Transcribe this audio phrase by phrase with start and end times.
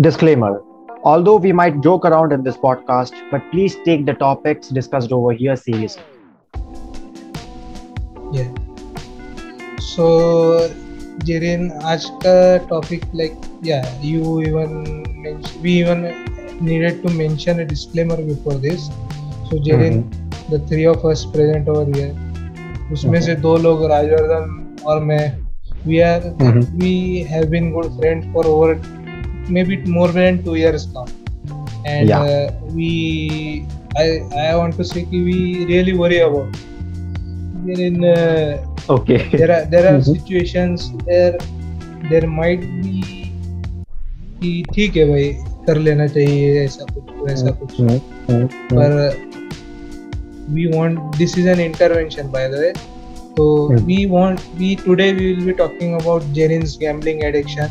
[0.00, 0.62] Disclaimer
[1.04, 5.32] Although we might joke around in this podcast, but please take the topics discussed over
[5.32, 6.02] here seriously.
[8.32, 8.48] Yeah.
[9.80, 10.70] So,
[11.28, 16.08] Jirin, आज का topic like yeah, you even mentioned, we even
[16.62, 18.88] needed to mention a disclaimer before this.
[19.50, 20.50] So, Jirin, mm-hmm.
[20.50, 22.14] the three of us present over here,
[22.92, 25.24] उसमें से दो लोग राजवर्धन और मैं
[25.86, 26.78] we are mm-hmm.
[26.82, 28.74] we have been good friends for over
[29.48, 31.06] maybe more than two years now
[31.84, 32.20] and yeah.
[32.20, 36.52] uh, we I, I want to say कि we really worry about
[37.66, 40.12] there in uh, okay there are there are mm-hmm.
[40.12, 41.38] situations where
[42.10, 43.02] there might be
[44.40, 45.28] कि ठीक है भाई
[45.66, 47.76] कर लेना चाहिए ऐसा कुछ वैसा कुछ
[48.72, 48.98] पर
[50.54, 52.72] we want this is an intervention by the way
[53.36, 53.78] so mm.
[53.90, 57.70] we want we today we will be talking about Jerin's gambling addiction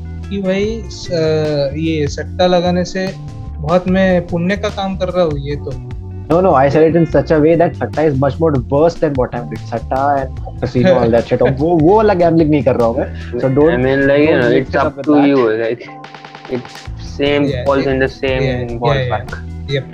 [0.31, 0.65] कि भाई
[1.83, 3.07] ये सट्टा लगाने से
[3.55, 5.79] बहुत मैं पुण्य का काम कर रहा हूँ ये तो
[6.31, 8.93] No, no, I said it in such a way that Satta is much more worse
[8.99, 9.65] than what I'm doing.
[9.71, 11.41] Satta and casino, all that shit.
[11.41, 13.41] वो वो वाला gambling नहीं कर रहा हूँ मैं.
[13.41, 13.73] So don't.
[13.73, 15.41] I mean, like you know, it's up to you.
[15.63, 15.83] Like
[16.57, 16.77] it's
[17.17, 19.35] same yeah, falls yeah, in the same yeah, ballpark.
[19.67, 19.81] Yeah, yeah.
[19.81, 19.85] Yep.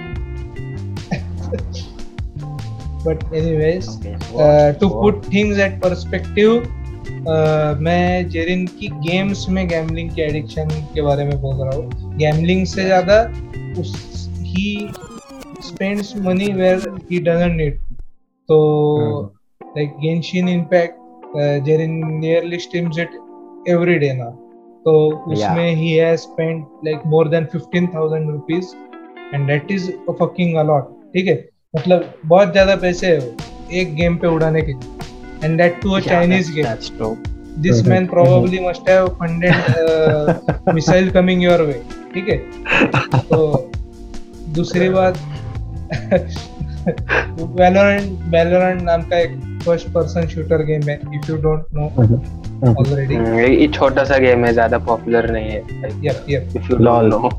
[3.07, 6.69] but anyways, okay, uh, to put things at perspective,
[7.81, 12.65] मैं जेरिन की games में gambling के addiction के बारे में बोल रहा हूँ। गैमलिंग
[12.65, 13.21] से ज़्यादा
[13.81, 13.93] उस
[14.45, 14.89] he
[15.63, 17.79] spends money where he doesn't need
[18.49, 18.57] तो
[19.61, 20.95] like Genshin Impact
[21.65, 23.19] Jerin nearly streams it
[23.69, 24.29] every day ना।
[24.85, 24.93] तो
[25.27, 28.73] उसमें ही has spend like more than 15000 rupees
[29.33, 31.43] and that is a fucking a lot ठीक है?
[31.75, 33.35] मतलब बहुत ज़्यादा पैसे है
[33.79, 34.95] एक गेम पे उड़ाने के लिए।
[35.41, 36.63] And that too a yeah, Chinese game.
[36.63, 37.17] That's true.
[37.57, 37.89] This mm-hmm.
[37.89, 38.65] man probably mm-hmm.
[38.65, 41.81] must have funded uh, missile coming your way.
[42.13, 42.37] ठीक है
[43.29, 43.39] तो
[44.55, 45.17] दूसरी बात
[47.59, 49.31] Valorant Valorant नाम का एक
[49.65, 51.85] फ़र्स्ट पर्सन शूटर गेम है if you don't know
[52.71, 53.15] already
[53.55, 57.29] ये छोटा सा गेम है ज़्यादा पॉपुलर नहीं है yup yup if you lol know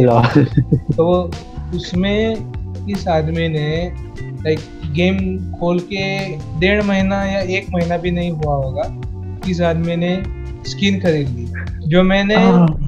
[0.00, 0.44] lol
[0.96, 1.06] तो
[1.76, 2.18] उसमें
[2.90, 3.68] इस आदमी ने
[4.44, 4.60] लाइक
[4.96, 5.16] गेम
[5.52, 6.04] खोल के
[6.60, 9.02] डेढ़ महीना या एक महीना भी नहीं हुआ होगा
[9.50, 10.22] इस आदमी ने
[10.66, 11.46] स्किन खरीद ली।
[11.88, 12.36] जो मैंने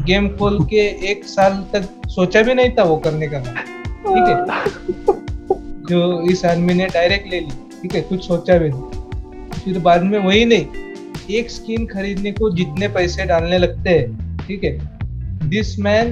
[0.04, 4.28] गेम हाँ। खोल के एक साल तक सोचा भी नहीं था वो करने का। ठीक
[4.28, 4.36] है?
[5.88, 7.50] जो इस आदमी ने डायरेक्ट ले ली।
[7.82, 8.00] ठीक है?
[8.00, 10.66] कुछ सोचा भी नहीं। फिर बाद में वही नहीं
[11.30, 14.78] एक स्किन खरीदने को जितने पैसे डालने लगते हैं ठीक है?
[15.48, 16.06] This man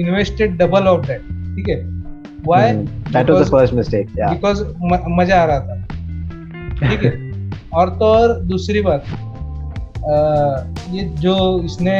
[0.00, 1.20] invested double of that
[1.56, 1.97] ठीक है?
[2.44, 2.72] Why?
[2.72, 4.34] Mm, that was the first mistake yeah.
[4.34, 5.76] because मज़ा आ रहा था
[6.80, 7.12] ठीक है
[7.74, 9.04] और तो और दूसरी बात
[10.06, 10.14] आ,
[10.92, 11.98] ये जो इसने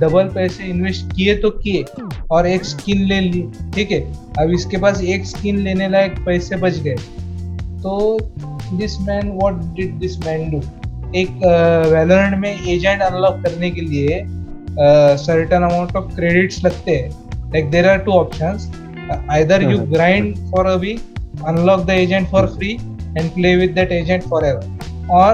[0.00, 1.84] डबल पैसे इन्वेस्ट किए तो किए
[2.30, 3.42] और एक स्किन ले ली
[3.74, 4.00] ठीक है
[4.40, 6.96] अब इसके पास एक स्किन लेने लायक पैसे बच गए
[7.82, 8.18] तो
[8.72, 10.62] this man what did this man do
[11.14, 11.30] एक
[11.92, 14.24] वेलोरेंट में एजेंट अनलॉक करने के लिए
[15.18, 18.68] सर्टेन अमाउंट ऑफ़ क्रेडिट्स लगते हैं like there are two options
[19.10, 19.94] uh, either you uh-huh.
[19.94, 21.02] grind for a week
[21.46, 22.76] unlock the agent for free
[23.16, 24.62] and play with that agent forever
[25.08, 25.32] or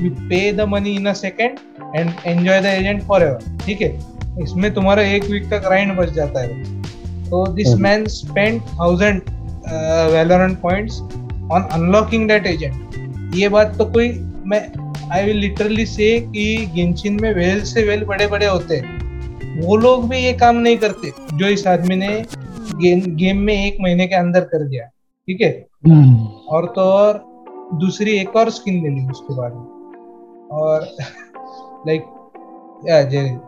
[0.00, 1.60] you pay the money in a second
[1.94, 3.92] and enjoy the agent forever ठीक है
[4.42, 6.62] इसमें तुम्हारा एक week का grind बच जाता है
[7.30, 9.22] तो this man spend thousand
[10.14, 11.00] Valorant points
[11.52, 14.08] on unlocking that agent ये बात तो कोई
[14.52, 14.60] मैं
[15.12, 18.97] आई विल लिटरली से कि गेंशिन में वेल से वेल बड़े बड़े होते हैं
[19.58, 22.08] वो लोग भी ये काम नहीं करते जो इस आदमी ने
[22.82, 25.66] गेम गेम में एक महीने के अंदर कर दिया ठीक है?
[25.86, 27.22] हम्म। और तो और
[27.74, 30.80] दूसरी एक और स्किन ले ली उसके बाद में। और
[31.86, 32.04] like
[32.88, 33.02] yeah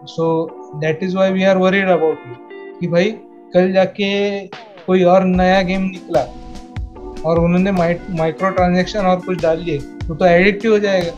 [0.07, 0.27] so
[0.75, 2.35] that is why we are worried about you
[2.81, 3.11] कि भाई
[3.55, 4.47] कल जाके
[4.87, 6.21] कोई और नया गेम निकला
[7.25, 11.13] और उन्होंने माइक्रो ट्रांजेक्शन और कुछ डाल लिए तो तो एडिक्टिव हो जाएगा।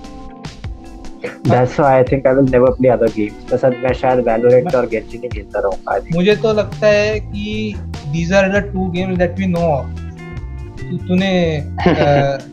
[1.44, 3.48] That's why I think I will never play other games.
[3.50, 7.74] तो सर मैं शायद Valorant और Genshin ही खेलता रहूँगा मुझे तो लगता है कि
[8.14, 10.00] these are the two games that we know of
[11.08, 11.28] तूने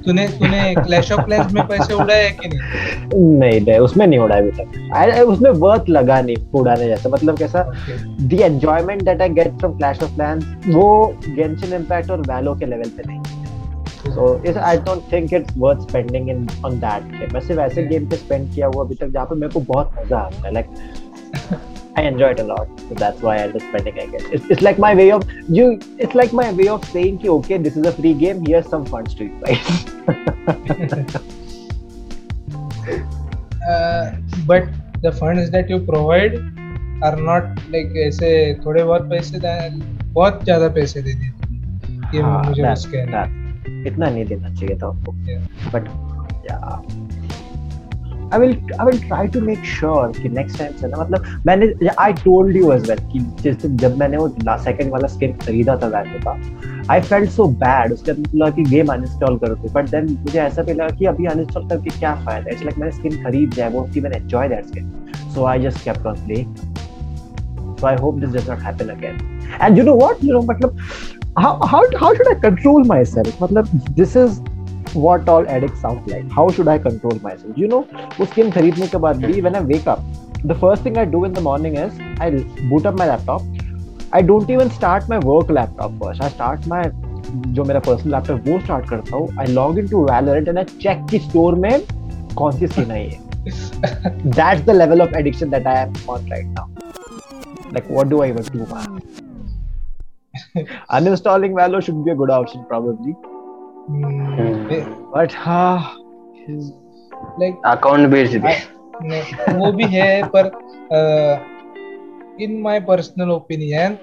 [0.06, 4.19] तूने तूने क्लैश ऑफ़ क्लैंस में पैसे उड़ाए हैं कि नहीं नहीं नहीं उसमें नहीं
[4.19, 7.66] उड़ा अभी तक I- उसमें वर्थ लगा नहीं उड़ाने जैसा मतलब कैसा
[8.33, 10.45] the enjoyment that I get from Clash of Clans
[10.75, 10.88] वो
[11.39, 13.19] Genshin Impact और Valo के लेवल पे नहीं
[14.12, 18.06] सो इस I don't think it's worth spending in on that game वैसे वैसे गेम
[18.10, 20.68] पे स्पेंड किया हुआ अभी तक जहाँ पे मेरे को बहुत मज़ा आता है like
[21.98, 24.80] I enjoy it a lot so that's why I am spending I guess it's like
[24.80, 27.92] my way of you it's like my way of saying कि okay this is a
[27.92, 29.88] free game here some funds to you guys
[34.48, 34.72] but
[35.02, 36.40] the funds that you provide
[37.06, 38.32] are not like ऐसे
[38.66, 39.40] थोड़े बहुत पैसे
[40.14, 41.32] बहुत ज़्यादा पैसे दे दिए
[42.14, 45.12] ये मुझे उसके दैट इतना नहीं देना चाहिए था आपको।
[46.50, 46.80] Yeah
[48.32, 51.68] I will I will try to make sure कि next time से ना मतलब मैंने
[52.02, 55.76] I told you as well कि जिस जब मैंने वो लास्ट सेकंड वाला स्किन खरीदा
[55.76, 56.42] था का,
[56.88, 60.62] I felt so bad, उसके लगा कि गेम अनइंस्टॉल करो तो बट देन मुझे ऐसा
[60.62, 63.90] भी लगा कि अभी अनइंस्टॉल करके क्या फ़ायदा इट्स लाइक मैंने स्किन खरीद लिया, वो
[63.98, 64.92] even enjoy that skin
[65.36, 66.16] so I just on
[70.46, 70.78] मतलब
[71.44, 74.40] how how how should I control myself मतलब this is
[75.04, 77.82] what all addicts sound like how should I control myself you know
[78.20, 80.02] वो skin खरीदने के बाद भी when I wake up
[80.52, 82.32] the first thing I do in the morning is I
[82.72, 83.62] boot up my laptop
[84.20, 86.84] I don't even start my work laptop first I start my
[87.30, 90.64] जो मेरा personal laptop वो start करता हूँ I log in to Valorant and I
[90.82, 91.72] check कि store में
[92.38, 96.48] कौन सी skin आई है that's the level of addiction that I am on right
[96.48, 96.80] now
[97.74, 99.28] like what do I even do man?
[100.98, 103.16] Uninstalling Valo should be a good option probably,
[104.76, 105.96] eh, but ah,
[107.40, 108.40] like account बेच दे
[109.02, 110.52] नहीं, वो भी है पर
[112.44, 113.98] in my personal opinion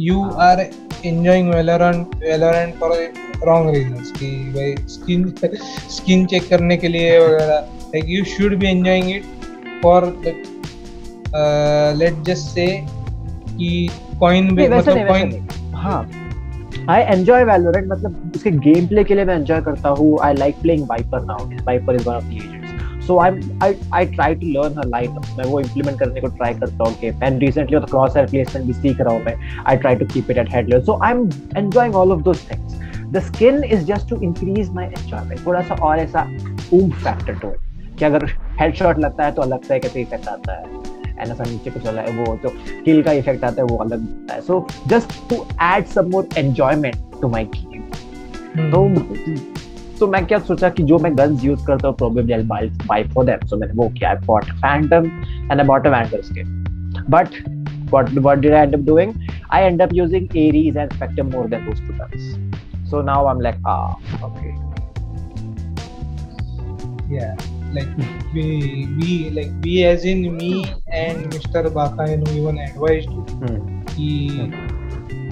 [0.00, 2.96] you are enjoying Valorant Valorant for
[3.46, 5.32] wrong reasons कि भाई skin
[5.96, 7.58] skin check करने के लिए वगैरह
[7.94, 9.24] like you should be enjoying it
[9.82, 10.06] for
[11.98, 13.88] let just say कि
[14.20, 15.49] कॉइन नहीं, वैसा नहीं, मतलब नहीं.
[15.80, 16.00] हाँ
[16.90, 20.60] आई एंजॉय वैलोरेंट मतलब उसके गेम प्ले के लिए मैं एंजॉय करता हूँ। I like
[20.62, 23.30] playing Viper now Viper is one of the agents so I
[23.62, 26.94] I I try to learn her line मैं वो इम्प्लीमेंट करने को ट्राई करता हूँ
[27.00, 29.34] कि मैं रिसेंटली तो क्रॉस हेयर प्लेसमेंट भी सीख रहा हूँ मैं।
[29.66, 32.46] I try to keep it at head level so I am enjoying all of those
[32.50, 32.78] things
[33.12, 36.22] the skin is just to increase my enjoyment थोड़ा सा और ऐसा
[36.72, 38.26] फैक्टर टू इट कि अगर
[38.60, 42.18] हेडशॉट लगता है तो अलग तरह का इफ़ेक्ट आता है। एंड ऐसा नीचे कुछ अलग
[42.18, 42.50] वो जो
[42.84, 46.28] किल का इफ़ेक्ट आता है वो अलग होता है so just to add some more
[46.38, 48.88] enjoyment to my game तो
[50.00, 53.04] तो मैं क्या सोचा कि जो मैं गन्स यूज़ करता हूँ probably I buy buy
[53.14, 55.06] for them so मैंने वो किया I bought Phantom
[55.50, 57.42] and I bought a Vandal skin but
[57.92, 59.14] what what did I end up doing?
[59.50, 62.32] I end up using Ares and Spectre more than those two guns.
[62.88, 64.54] So now I'm like, ah, okay.
[67.10, 67.34] yeah
[67.74, 67.90] like
[68.34, 68.44] we
[68.98, 70.50] we like we as in me
[71.00, 73.12] and mr baka you know even advised
[73.42, 73.58] Hmm.
[73.90, 74.08] कि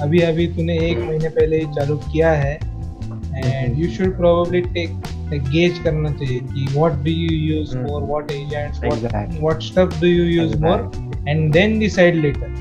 [0.02, 5.48] अभी अभी तूने एक महीने पहले ही चालू किया है and you should probably take
[5.50, 7.88] gauge करना चाहिए कि what do you use Hmm.
[7.88, 9.40] For what agents what Exactly.
[9.40, 10.90] What stuff do you use more
[11.28, 12.56] and then decide later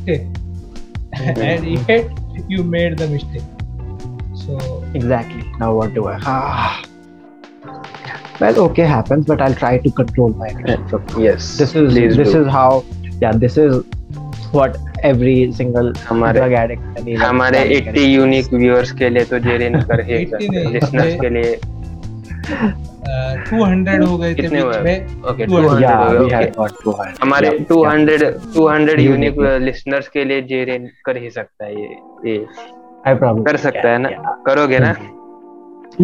[0.00, 0.18] okay
[1.44, 2.18] and yet
[2.54, 3.46] you made the mistake
[4.40, 4.58] so
[4.98, 5.44] Exactly.
[5.62, 6.18] Now what do I?
[6.32, 6.66] Ah.
[8.40, 11.20] Well, okay, happens, but I'll try to control my aggression.
[11.24, 12.40] Yes this is Please this do.
[12.42, 12.84] is how
[13.22, 13.84] yeah this is
[14.52, 20.00] what every single हमारे drug addict हमारे 80 unique viewers के लिए तो जेरिन कर
[20.00, 21.56] ही 80 नहीं, listeners के लिए
[22.56, 24.82] uh, 200 हो गए थे कितने बीच हुए?
[24.82, 27.22] में ओके 200 200 yeah हो we गए had okay.
[27.22, 29.60] हमारे yeah, 200 200 यूनिक Unique.
[29.62, 31.88] लिसनर्स के लिए जेरिन कर ही सकता है ये
[32.30, 32.46] ये.
[33.08, 34.44] कर सकता है ना yeah.
[34.46, 34.94] करोगे ना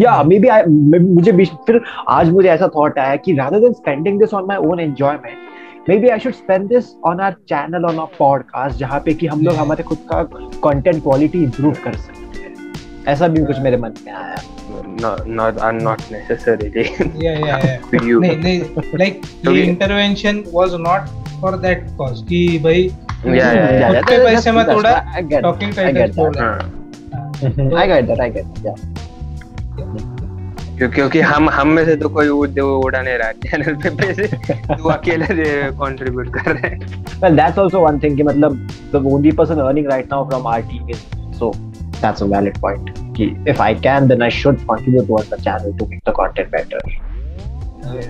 [0.01, 4.19] yeah maybe I मुझे बीच फिर आज मुझे ऐसा थॉट आया कि rather than spending
[4.21, 8.09] this on my own enjoyment maybe I should spend this on our channel on our
[8.21, 9.55] podcast जहाँ पे कि हम लोग.
[9.55, 10.21] हमारे खुद का
[10.65, 14.41] content quality improve कर सकते हैं ऐसा भी कुछ मेरे मन में आया
[15.37, 16.83] not are not necessarily
[17.25, 21.87] yeah yeah yeah you नहीं नहीं like तो ये ये- intervention was not for that
[22.01, 22.89] cause कि भाई
[23.25, 24.51] Yeah, yeah, Yeah, खुद के पैसे
[25.17, 26.41] I get talking I get titles that.
[26.41, 26.57] हाँ
[27.43, 29.02] है। I get that I get that yeah
[30.77, 34.27] क्यों- क्योंकि हम हम में से तो कोई उड़ा नहीं रहा चैनल पे पैसे
[34.75, 35.25] तू अकेले
[35.81, 38.15] कंट्रीब्यूट कर रहे हैं Well, that's also one thing.
[38.17, 41.03] कि मतलब the only person earning right now from our team is
[41.39, 41.51] so
[42.01, 42.89] that's a valid point.
[43.17, 46.51] कि if I can, then I should contribute towards the channel to make the content
[46.51, 46.83] better.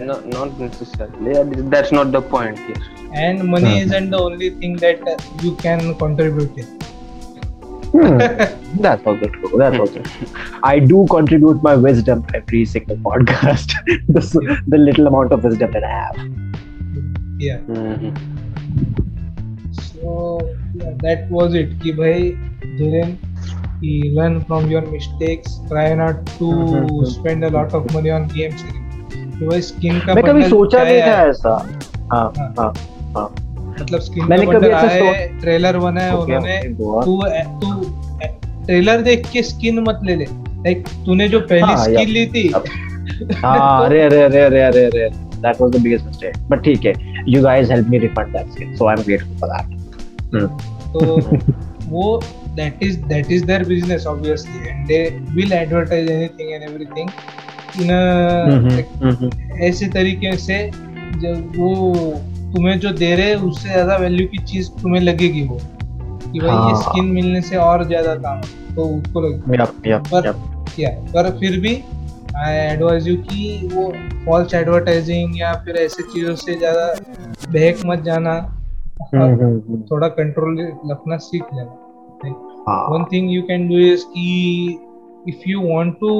[0.07, 2.81] no, not necessarily that's not the point here
[3.21, 3.85] and money Hmm.
[3.85, 6.67] isn't the only thing that uh, you can contribute in
[7.92, 8.18] Hmm.
[8.84, 9.50] That's also true.
[9.60, 10.26] That's also true.
[10.62, 13.72] I do contribute my wisdom every single podcast.
[14.08, 16.18] the, s- the little amount of wisdom that I have.
[17.40, 18.08] yeah hmm,
[19.80, 20.14] so
[20.74, 22.22] yeah, that was it कि भाई
[22.78, 23.16] Dhiren
[23.82, 28.26] he learn from your mistakes try not to hmm, spend a lot of money on
[28.36, 28.64] games
[29.38, 31.06] कि भाई skin का मैं कभी bundle सोचा क्या नहीं है?
[31.08, 31.54] था ऐसा
[32.12, 32.72] हाँ हाँ। हाँ
[33.16, 33.28] हाँ
[33.83, 37.01] मतलब स्क्रीन मैंने कभी ऐसा सोचा ट्रेलर बना है उन्होंने तू
[37.61, 37.67] तू
[38.65, 42.47] ट्रेलर देख के स्किन मत ले ले। लाइक तूने जो पहली हाँ, स्किन ली थी।
[43.35, 46.93] हाँ, अरे अरे अरे अरे अरे अरे that was the biggest mistake but ठीक है
[47.27, 49.67] you guys help me refund that skin so I am grateful for that
[50.93, 50.99] तो
[51.89, 52.05] वो
[52.55, 54.99] that is that is their business obviously and they
[55.35, 57.09] will advertise anything and everything
[59.63, 60.57] ऐसे तरीके से
[61.23, 61.69] जब वो
[62.53, 65.57] तुम्हें जो दे रहे हैं उससे ज़्यादा वैल्यू की चीज़ तुम्हें लगेगी वो
[66.33, 68.41] कि भाई हाँ। ये। स्किन मिलने से और ज़्यादा काम
[68.75, 69.21] तो उसको
[69.99, 70.31] पर.
[70.75, 71.75] किया पर फिर भी
[72.37, 73.91] आई एडवाइज यू कि वो
[74.25, 76.87] फॉल्स एडवर्टाइजिंग या फिर ऐसे चीज़ों से ज़्यादा
[77.49, 78.33] बहक मत जाना
[79.03, 79.81] हम्म, हम्म, हम्म.
[79.91, 80.57] थोड़ा कंट्रोल
[80.91, 81.79] रखना सीख लेना
[82.91, 84.27] one thing you can do is कि
[85.27, 86.11] if you want to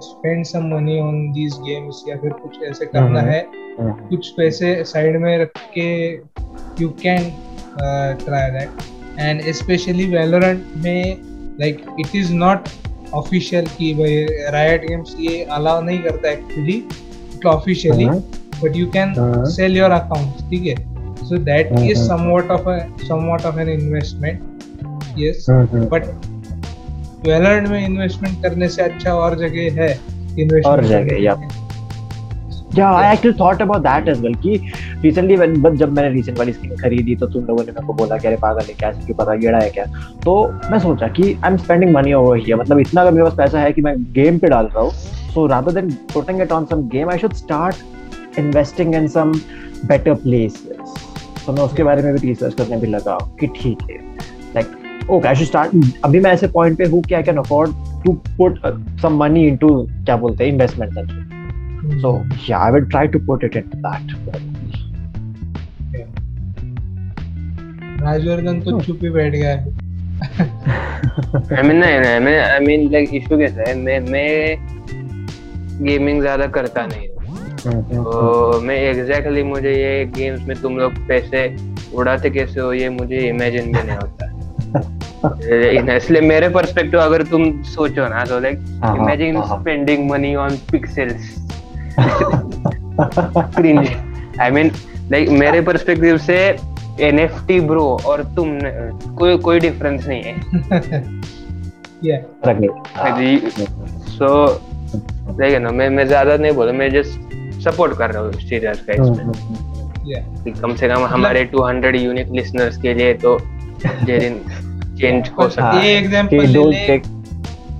[0.00, 3.40] spend some money on these games या फिर कुछ ऐसे करना हम्म, है
[3.80, 5.88] हम्म। कुछ पैसे साइड में रख के
[6.82, 7.30] you can
[8.24, 12.68] try that and specially Valorant में like it is not
[13.14, 16.82] official की भाई रायट गेम्स ये अलाउ नहीं करता actually
[17.46, 19.14] officially but you can
[19.50, 20.74] sell your account ठीक है?
[21.24, 22.68] So that is somewhat of
[23.04, 26.06] somewhat of an investment yes but
[27.26, 29.88] Valorant में investment करने से अच्छा और जगह है?
[29.98, 31.62] Investment और जगह, लिए।
[32.76, 34.52] Yeah, I actually thought about that as well कि
[35.02, 37.94] recently when बस जब मैंने recent वाली स्किन खरीदी तो तुम लोगों ने मेरे को
[37.94, 38.90] बोला कि अरे पागल है क्या?
[38.92, 39.34] क्यों पता?
[39.34, 39.84] गेड़ा है क्या?
[40.24, 40.34] तो
[40.70, 43.60] मैं सोचा कि I am spending money over here मतलब इतना अगर मेरे पास पैसा
[43.60, 44.90] है कि मैं गेम पे डाल रहा हूँ
[45.34, 49.32] so rather than putting it on some game I should start investing in some
[49.88, 50.94] better places
[51.46, 53.96] तो मैं उसके बारे में भी रिसर्च करने भी लगा कि ठीक है।
[54.54, 54.66] Like
[55.10, 55.70] okay I should start
[56.04, 57.70] अभी मैं ऐसे पॉइंट पे हूँ कि I can afford
[58.04, 58.58] to put
[59.02, 61.22] some money into क्या बोलते हैं investment
[62.02, 62.10] So
[62.42, 64.12] yeah, I will try to put it into that.
[68.02, 68.84] Rajvardhan तो Hmm.
[68.86, 69.58] चुप ही बैठ गया है।
[71.58, 74.30] I mean नहीं नहीं मैं आई मीन लाइक इशू कैसा है मैं मैं
[75.84, 77.14] गेमिंग ज़्यादा करता नहीं हूँ।
[77.94, 81.44] तो मैं एग्जैक्टली मुझे ये गेम्स में तुम लोग पैसे
[81.94, 84.33] उड़ाते कैसे हो ये मुझे इमेजिन भी नहीं होता।
[85.96, 89.58] इसलिए मेरे पर्सपेक्टिव अगर तुम सोचो ना तो लाइक हाँ, इमेजिन हाँ.
[89.60, 91.34] Spending money on pixels
[93.56, 93.88] cringe
[94.40, 94.70] I mean
[95.10, 96.36] like मेरे पर्सपेक्टिव से
[97.00, 98.58] एनएफटी ब्रो और तुम
[99.18, 100.34] कोई कोई डिफरेंस नहीं है।
[104.14, 104.46] सो
[105.30, 108.92] देखिए ना मैं मैं ज़्यादा नहीं बोला मैं जस्ट सपोर्ट कर रहा हूँ सीरियस का
[108.92, 109.72] इसमें
[110.04, 110.24] Yeah.
[110.44, 113.36] कि कम से कम हमारे 200 यूनिक लिसनर्स के लिए तो
[114.04, 114.38] जेरिन
[114.98, 116.96] चेंज हो सकता हाँ, ये एग्जांपल ले ले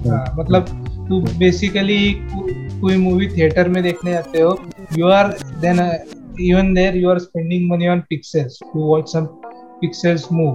[0.08, 0.66] हाँ, मतलब
[1.08, 2.12] तू बेसिकली
[2.80, 4.58] कोई मूवी थिएटर में देखने जाते हो
[4.98, 5.28] you are
[5.60, 5.80] then
[6.40, 9.26] even there you are spending money on pixels to watch some
[9.80, 10.54] pixels move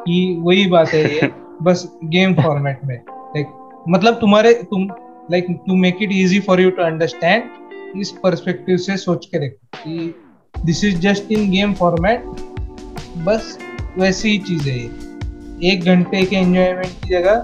[0.00, 1.30] कि वही बात है ये
[1.62, 3.46] बस गेम फॉर्मेट में। लाइक
[3.88, 4.86] मतलब तुम्हारे तुम
[5.30, 9.82] like to make it easy for you to understand इस पर्सपेक्टिव से सोच के देखो
[9.82, 10.14] कि
[10.54, 12.24] this is just in game format
[13.18, 13.58] बस
[13.98, 17.42] वैसी ही चीज़ है ये। एक घंटे के एंजॉयमेंट की जगह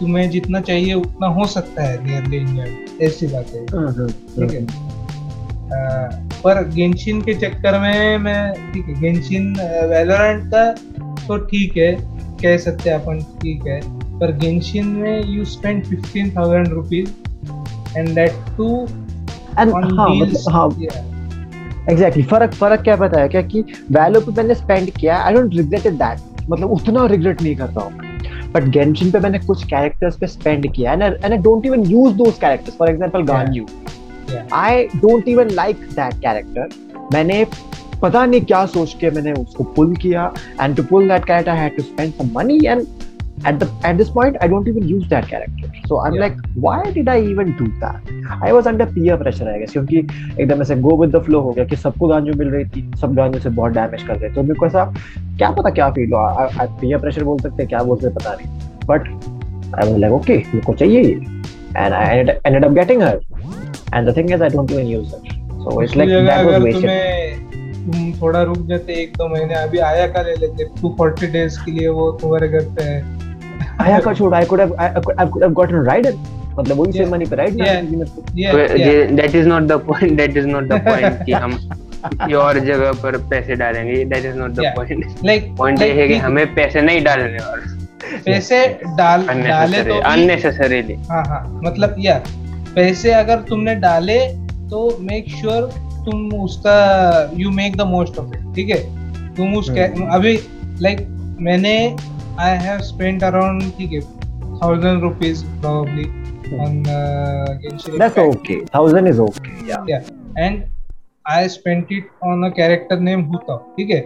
[0.00, 2.74] तुम्हें जितना चाहिए उतना हो सकता है नियरली एंजॉय
[3.06, 3.64] ऐसी बात है।
[4.46, 4.64] ठीक है?
[5.68, 9.52] अह, पर गेंशिन के चक्कर में मैं ठीक है गेंशिन
[9.90, 10.70] वैलोरेंट का
[11.26, 11.92] तो ठीक है
[12.42, 13.80] कह सकते हैं अपन ठीक है
[14.18, 17.10] पर गेंशिन में you spend fifteen thousand rupees
[17.98, 18.68] and that too
[19.98, 20.68] हाँ मतलब हाँ।
[21.90, 23.60] एग्जैक्टली फ़र्क फ़र्क क्या पता है क्या कि
[23.92, 27.80] वैल्यू पे मैंने स्पेंड किया I don't regret it that मतलब उतना रिग्रेट नहीं करता
[27.80, 28.06] हूँ।
[28.52, 32.14] बट गेंशिन पे मैंने कुछ कैरेक्टर्स पे स्पेंड किया and and I don't even use
[32.16, 33.66] those characters for example Ganyu
[34.54, 36.68] I don't even like that character
[37.12, 37.44] मैंने
[38.02, 41.58] पता नहीं क्या सोच के मैंने उसको पुल किया and to pull that character I
[41.58, 42.86] had to spend some money and
[43.44, 46.22] at the at this point i don't even use that character so i'm Yeah.
[46.22, 48.08] like why did i even do that
[48.46, 49.98] i was under peer pressure i guess क्योंकि
[50.40, 53.14] एकदम ऐसे गो with the flow हो गया कि सबको गांजू मिल रही थी सब
[53.16, 54.84] गांजू से बहुत डैमेज कर रहे थे तो मेरे को ऐसा
[55.38, 56.48] क्या पता क्या फील हुआ
[56.80, 58.48] पीयर प्रेशर बोल सकते हैं क्या बोल सकते हैं, पता नहीं
[58.88, 59.08] but
[59.78, 61.12] I was like okay मेरे को चाहिए ये
[61.76, 63.16] and I ended up getting her
[63.94, 65.30] and the thing is i don't even use it
[65.62, 67.46] so it's like that was wasted
[67.88, 71.58] तुम थोड़ा रुक जाते एक दो महीने अभी आया का ले लेते टू फोर्टी डेज़
[71.64, 73.26] के लिए वो तुम्हारे घर पे है
[73.78, 76.18] Ayaka I could have I, I, could, I could have gotten Raiden.
[76.58, 77.54] मतलब वही सेम मनी पे right
[79.16, 81.52] that is not the point that is not the point कि हम
[82.04, 86.08] किसी और जगह पर पैसे डालेंगे that is not the point like point ये है
[86.08, 87.60] कि हमें पैसे नहीं डालने और
[88.24, 88.66] पैसे
[88.98, 92.18] डाल डाले तो अननेसेसरीली हाँ हाँ मतलब या
[92.74, 94.18] पैसे अगर तुमने डाले
[94.70, 96.78] तो मेक श्योर sure तुम उसका
[97.36, 98.82] you make the most of it ठीक है?
[99.34, 100.08] तुम उस hmm.
[100.10, 100.38] अभी
[100.80, 101.08] लाइक like,
[101.40, 101.74] मैंने
[102.40, 104.00] आई हैव स्पेंट अराउंड ठीक है
[104.60, 108.36] thousand rupees probably on uh, Genshin That's Impact.
[108.38, 108.64] okay.
[108.66, 109.54] Thousand is okay.
[109.64, 109.84] Yeah.
[109.86, 110.08] Yeah.
[110.36, 110.66] And
[111.26, 113.58] I spent it on a character named Huta.
[113.76, 114.00] ठीक है.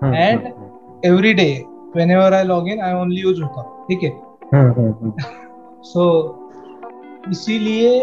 [0.00, 0.14] Hmm.
[0.14, 0.66] And hmm.
[1.04, 3.64] every day, whenever I log in, I only use Huta.
[3.88, 4.12] ठीक है.
[4.54, 5.12] Hmm.
[5.82, 6.04] so
[7.30, 7.94] इसीलिए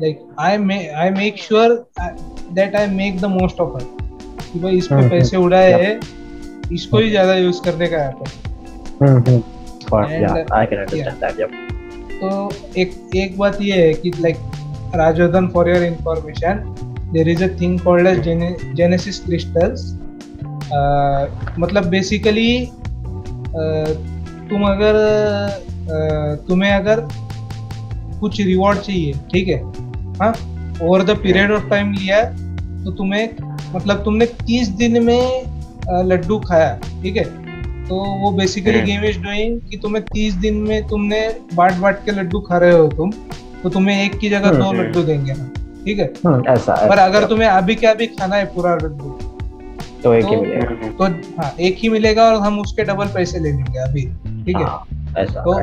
[0.00, 1.86] like I may I make sure
[2.54, 3.92] that I make the most of it.
[4.52, 6.00] कि भाई इस पे पैसे उड़ाए हैं
[6.72, 8.44] इसको ही ज़्यादा यूज़ करने का है
[8.96, 9.42] अपन.
[10.10, 11.14] Yeah, I can understand yeah.
[11.20, 11.38] that.
[11.38, 11.50] Yep.
[12.20, 12.28] तो
[12.80, 14.36] एक एक बात ये है कि like
[14.96, 16.62] Rajvardhan for your information
[17.12, 18.28] there is a thing called as
[18.76, 19.92] Genesis Crystals
[21.58, 23.90] मतलब बेसिकली uh,
[24.48, 24.94] तुम अगर
[25.84, 27.06] uh, तुम्हें अगर
[28.20, 29.62] कुछ रिवॉर्ड चाहिए ठीक है
[30.22, 30.32] हाँ
[30.82, 32.22] over the period of time लिया
[32.84, 33.28] तो तुम्हें
[33.74, 37.45] मतलब तुमने तीस दिन में uh, लड्डू खाया ठीक है
[37.88, 41.20] तो वो बेसिकली गेम इज़ डूइंग कि तुम्हें तीस दिन में तुमने
[41.54, 43.10] बांट बांट के लड्डू खा रहे हो तुम
[43.62, 45.48] तो तुम्हें एक की जगह दो हम्म। लड्डू देंगे ना
[45.84, 46.12] ठीक है?
[46.26, 49.18] हम्म, ऐसा पर अगर तुम्हें अभी क्या अभी खाना है पूरा लड्डू
[50.04, 51.04] तो एक ही तो मिलेगा। तो
[51.42, 54.02] हाँ एक ही मिलेगा और हम उसके डबल पैसे ले लेंगे अभी
[54.44, 54.64] ठीक है?
[54.64, 54.86] हाँ,
[55.18, 55.58] ऐसा तो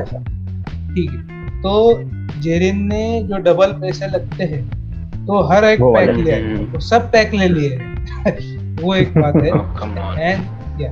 [0.94, 6.38] ठीक है तो जेरिन ने जो डबल पैसे लगते हैं तो हर एक पैक लिया
[6.72, 7.76] तो सब पैक ले लिए।
[8.82, 9.50] वो एक बात है।
[10.22, 10.90] एंड या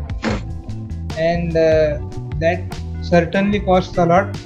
[1.19, 1.99] and uh,
[2.39, 2.63] that
[3.03, 4.37] certainly costs a lot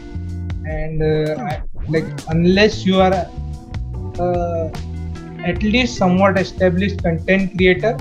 [0.65, 3.27] and uh, I, like unless you are
[4.19, 4.69] uh,
[5.45, 7.97] at least somewhat established content creator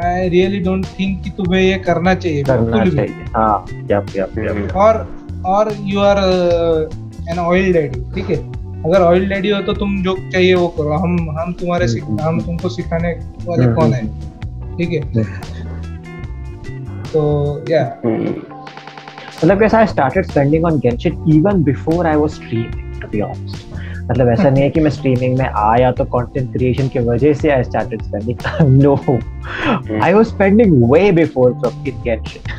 [0.00, 4.76] I really don't think कि तुम्हें ये करना चाहिए करना चाहिए हाँ यप यप यप
[4.76, 5.06] और
[5.46, 6.18] और you are
[7.30, 8.36] an oil daddy ठीक है
[8.84, 11.86] अगर ऑयल डैडी हो तो तुम जो चाहिए वो करो हम हम तुम्हारे
[12.20, 13.12] हम तुमको सिखाने
[13.46, 14.06] वाले कौन है
[14.76, 15.57] ठीक है
[17.12, 17.20] So
[17.74, 17.88] yeah.
[19.42, 23.76] मतलब कैसा I started spending on Genshin even before I was streaming to be honest
[24.10, 27.50] मतलब ऐसा नहीं है कि मैं स्ट्रीमिंग में आया तो कंटेंट क्रिएशन की वजह से
[27.50, 28.38] I started spending
[28.82, 28.94] no
[30.04, 32.56] I was spending way before from in Genshin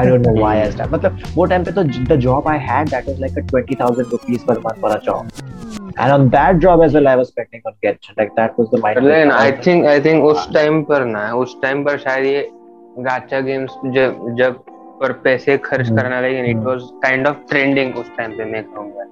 [0.00, 0.92] I don't know why I started.
[0.92, 4.14] मतलब वो टाइम पे तो the job I had that was like a twenty thousand
[4.14, 5.28] rupees per month for a job.
[5.96, 8.16] And on that job as well, I was spending on Genshin.
[8.20, 8.98] Like that was the mind.
[9.04, 12.42] लेकिन I think I think उस time पर ना उस time पर शायद ये
[12.98, 14.58] गाचा games जब जब
[15.00, 15.96] पर पैसे खर्च hmm.
[15.96, 19.04] करना लेकिन it was kind of trending उस टाइम पे मैं कहूँगा।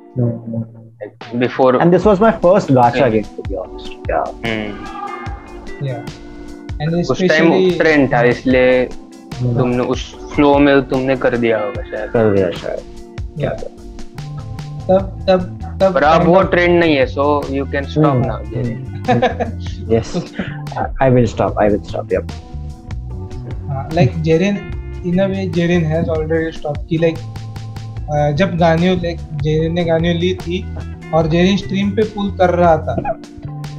[1.38, 4.24] Before and this was my first gacha game to be honest yeah
[5.82, 5.96] yeah
[6.82, 8.84] and उस टाइम ट्रेंड था इसलिए.
[9.42, 10.02] तुमने उस
[10.34, 13.50] फ्लो में तुमने कर दिया होगा शायद। कर दिया शायद। या
[14.88, 18.40] तब तब तब पर अब वो ट्रेंड नहीं है so you can stop now
[19.94, 20.16] yes
[21.02, 22.28] I will stop I will stop yup
[23.94, 24.56] like Jerin
[25.06, 27.18] in a way Jerin has already stop की लाइक
[28.36, 30.64] जब गानियो लाइक जेरिन ने गानियो ली थी
[31.14, 32.96] और जेरिन स्ट्रीम पे पुल कर रहा था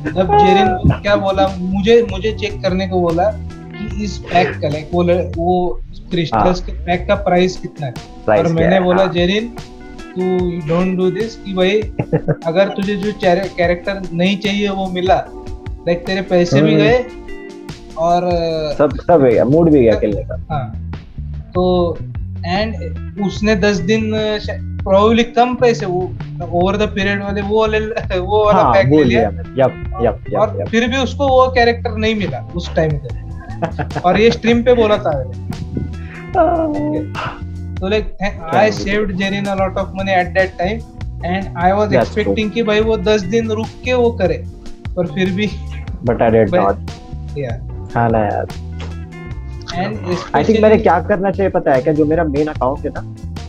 [0.06, 1.48] जब जेरिन क्या बोला?
[1.60, 3.30] मुझे मुझे चेक करने को बोला
[3.74, 5.04] कि इस पैक का लाइक वो
[5.38, 7.94] वो क्रिस्टल्स हाँ। के पैक का प्राइस कितना है?
[8.30, 9.48] और मैंने बोला जेरिन
[10.16, 10.24] तू
[10.68, 11.80] डोंट डू दिस कि भाई
[12.48, 15.24] अगर तुझे जो कैरेक्टर नहीं चाहिए वो मिला
[15.88, 17.06] लाइक तेरे पैसे भी हम्म। गए
[17.98, 18.30] और
[18.78, 20.92] सब सब गया मूड भी गया खेलने का। हाँ।
[21.56, 21.98] तो
[22.46, 24.12] एंड उसने दस दिन
[24.84, 26.02] प्रोबेबली कम पैसे वो
[26.52, 27.80] ओवर द पीरियड वाले वो वाले
[28.20, 31.98] वो वाला हाँ, पैक ले लिया। यप यप यप और फिर भी उसको वो कैरेक्टर
[31.98, 35.12] नहीं मिला उस टाइम पे। और ये स्ट्रीम पे बोला था।
[37.80, 38.16] तो like
[38.54, 40.80] I saved Jerin a lot of money at that time
[41.26, 44.44] and I was expecting कि भाई वो 10 दिन रुक के वो करे
[44.96, 45.50] पर फिर भी
[46.04, 46.92] बट आई डिड नॉट
[47.38, 47.58] या
[47.96, 48.46] हाँ ना यार
[50.36, 51.94] आई थिंक मैंने क्या करना चाहिए पता है क्या?
[51.94, 53.00] जो मेरा मेन अकाउंट है ना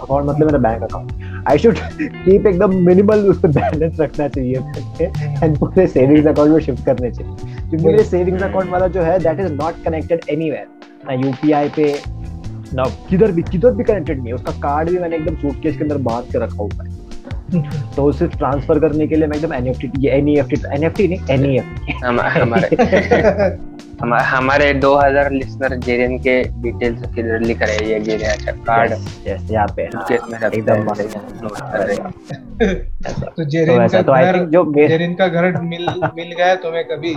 [0.02, 1.12] अकाउंट मतलब मेरा bank account
[1.48, 5.08] I should keep एकदम मिनिमल बैलेंस रखना चाहिए
[5.42, 7.34] एंड पूरे सेविंग्स अकाउंट में शिफ्ट करने चाहिए।
[7.70, 10.66] क्योंकि मेरे सेविंग्स अकाउंट वाला जो है that is not connected anywhere
[11.06, 11.92] ना यूपीआई पे
[12.74, 15.82] ना किधर भी किधर भी कनेक्टेड नहीं है। उसका कार्ड भी मैंने एकदम सूटकेस के
[15.84, 16.92] अंदर बाँध के रखा हुआ है।
[17.96, 23.56] तो उसे ट्रांसफ़र करने के लिए मैं एकदम एनएफटी ये एनईएफटी एनएफटी नहीं एनईएफटी हमारे
[24.00, 28.92] हम, हमारे 2000 लिसनर जेरिन के डिटेल्स किधर लिख रहे हैं ये अच्छा कार्ड
[29.26, 31.96] यस यहाँ पे। केस में रखते एकदम कर रहे।
[33.36, 37.14] तो जेरिन ऐसा का तो घर जो जेरिन का घर मिल मिल गया तुम्हें कभी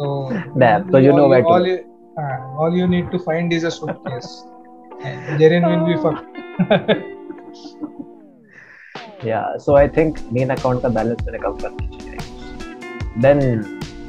[0.00, 0.08] तो
[0.60, 1.78] Damn, so you know where to all you,
[2.18, 4.30] हाँ, all you need to find is a suitcase.
[5.04, 7.08] And will be fucked.
[9.26, 12.18] Yeah so I think main account का बैलेंस मैंने कम करना चाहिए
[13.22, 13.40] देन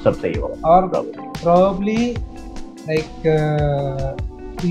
[0.04, 1.28] सब सही होगा और probably.
[1.42, 2.02] probably
[2.90, 4.14] like uh,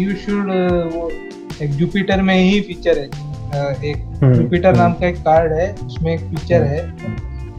[0.01, 1.11] you should uh, वो
[1.62, 5.53] एक जुपिटर में ही फीचर है uh, एक हम्म, जुपिटर हम्म। नाम का एक कार्ड
[5.53, 6.81] है उसमें एक फीचर है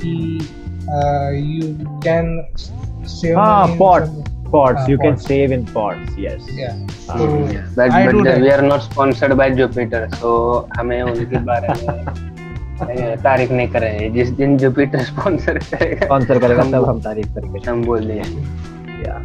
[0.01, 0.13] कि
[1.39, 2.29] यू कैन
[3.09, 4.09] सेव हाँ, pods.
[4.53, 6.79] pods हाँ, you can save in pods yes Yeah.
[7.09, 7.27] हाँ, So,
[7.75, 10.31] But I but do we are not sponsored by Jupiter, so
[10.77, 12.13] हमें उनके बारे में अ,
[12.83, 17.33] तारीफ़ नहीं कर रहे हैं जिस दिन जुपिटर स्पॉन्सर करेगा sponsor करेगा तब हम तारीफ़
[17.35, 18.69] करेंगे हम बोल देंगे
[19.03, 19.21] yeah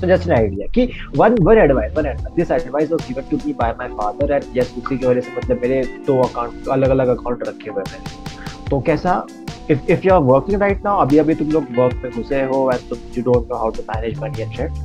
[0.00, 3.38] so just an idea कि one one advice one advice this advice was given to
[3.44, 6.90] me by my father and yes उसी की वजह से मतलब मेरे दो अकाउंट अलग
[6.90, 9.14] अलग अकाउंट रखे हुए हैं मैंने तो कैसा
[9.72, 12.62] if if you are working right now अभी अभी तुम लोग वर्क में घुसे हो
[12.72, 14.80] and you don't know how to manage money and shit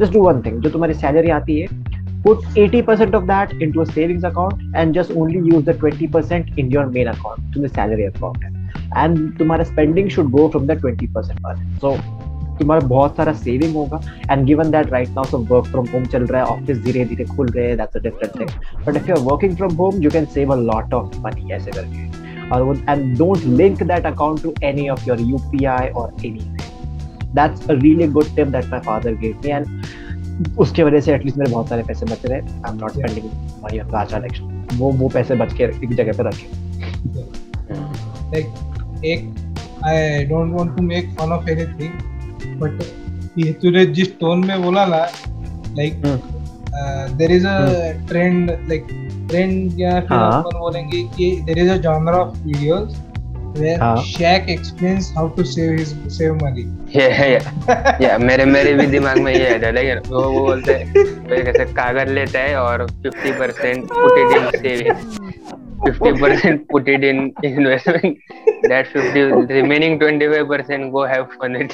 [0.00, 1.66] just do one thing जो तुम्हारी सैलरी आती है
[2.28, 6.70] put 80% of that into a savings account and just only use the 20% in
[6.70, 8.38] your main account, to the salary account.
[8.94, 11.98] And तुम्हारा spending should go from the 20% वाले so
[12.60, 16.24] तुम्हारा बहुत सारा saving होगा and given that right now सब work from home चल
[16.26, 18.48] रहा है ऑफ़िस धीरे धीरे खुल रहे हैं that's a different thing
[18.86, 21.70] but if you are working from home you can save a lot of money ऐसे
[21.76, 27.34] करके और वो and don't link that account to any of your UPI और anything
[27.34, 29.66] that's a really good tip that my father give me and
[30.58, 33.26] उसके वजह से at least मेरे बहुत सारे पैसे बच रहे। I am not spending
[33.64, 36.46] money on gacha election वो वो पैसे बच के एक जगह पे रखे।
[38.32, 39.20] Like एक
[39.86, 42.82] I don't want to make fun of anything but
[43.38, 45.04] ये तूने जिस टोन में बोला ना
[45.76, 46.02] like
[47.16, 47.58] there is a
[48.08, 48.86] trend like
[49.30, 50.38] trend या फिर हाँ.
[50.40, 52.96] अपन बोलेंगे कि there is a genre of videos
[53.60, 53.96] where हाँ.
[54.04, 56.64] Shaq explains how to save his save money.
[56.96, 57.38] ये ये
[58.04, 61.64] या मेरे मेरे भी दिमाग में ये है लेकिन वो वो बोलते हैं वो कैसे
[61.72, 64.96] कागज़ लेता है और 50 percent put it in saving
[65.88, 68.16] 50 percent put it in investment
[68.66, 71.72] that 50 remaining 25 percent go have fun it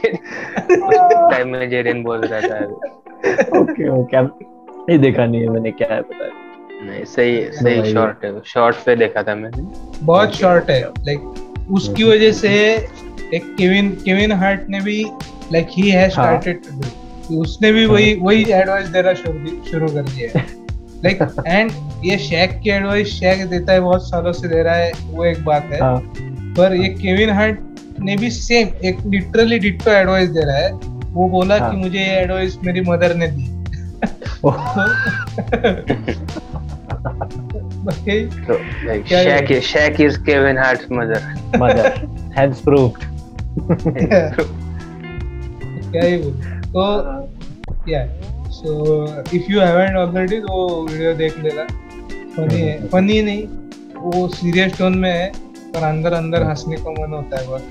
[0.70, 2.64] time में जेरिन बोल रहा था।
[3.60, 6.30] ओके ओके नहीं देखा नहीं है मैंने क्या है पता
[6.86, 9.62] नहीं। सही सही। शॉर्ट है। शॉर्ट पे देखा था मैंने।
[10.06, 11.20] बहुत शॉर्ट है। लाइक
[11.70, 12.70] उसकी वजह से
[13.34, 15.06] एक केविन केविन हार्ट ने भी
[15.52, 19.88] लाइक ही हैज़ हाँ। स्टार्टेड टू डू उसने भी वही वही एडवाइस देना शुरू शुरू
[19.88, 20.46] कर दिया है।
[21.04, 21.70] लाइक एंड
[22.04, 25.44] ये शैक की एडवाइस शैक देता है बहुत सालों से दे रहा है वो एक
[25.44, 26.12] बात है। हाँ।
[26.58, 27.58] पर ये केविन हार्ट
[28.00, 30.72] ने भी सेम एक लिटरली डिट्टो एडवाइस दे रहा है।
[31.04, 33.54] वो बोला हाँ। कि मुझे ये एडवाइस मेरी मदर ने दी।
[37.84, 38.54] भाई तो
[38.86, 39.46] लाइक क्या है?
[39.46, 41.20] Shaq Shaq is Kevin Hart's mother
[41.56, 41.86] mother
[42.38, 42.62] hence
[45.92, 46.16] क्या ही
[46.66, 46.84] तो
[47.88, 48.06] या
[48.50, 51.64] so if you haven't already तो वीडियो देख लेना।
[52.36, 53.46] फनी है। फनी नहीं।
[53.96, 55.32] वो सीरियस टोन में है
[55.74, 57.62] पर अंदर अंदर हंसने को मन होता है बहुत।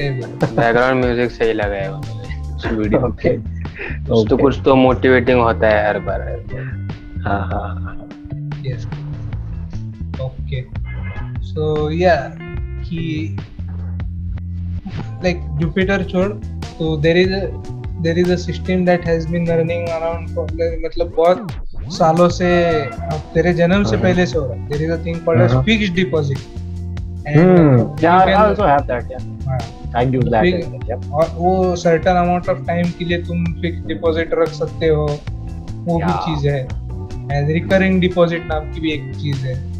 [0.00, 5.68] ही बैकग्राउंड म्यूज़िक सही लगा है। मुझे वीडियो ओके कुछ तो कुछ तो मोटिवेटिंग होता
[5.68, 6.20] है हर बार।
[7.26, 8.08] हाँ हाँ
[8.66, 8.84] yes.
[8.84, 9.05] okay
[11.56, 12.14] सो या
[12.88, 13.36] कि
[15.22, 16.28] लाइक जुपिटर छोड़।
[16.78, 17.30] तो there is
[18.02, 20.28] there is a system that has been running around
[20.84, 21.46] मतलब बहुत
[21.92, 22.48] सालों से
[23.34, 25.90] तेरे जन्म से हाँ। पहले से हो रहा है। There is uh called as fix
[25.90, 26.38] deposit
[31.12, 35.06] और वो सर्टन अमाउंट ऑफ़ टाइम के लिए तुम फिक्स डिपॉजिट रख सकते हो।
[35.86, 36.60] वो भी चीज़ है।
[37.32, 39.75] एंड रिकरिंग डिपोजिट नाम की भी एक चीज़ है।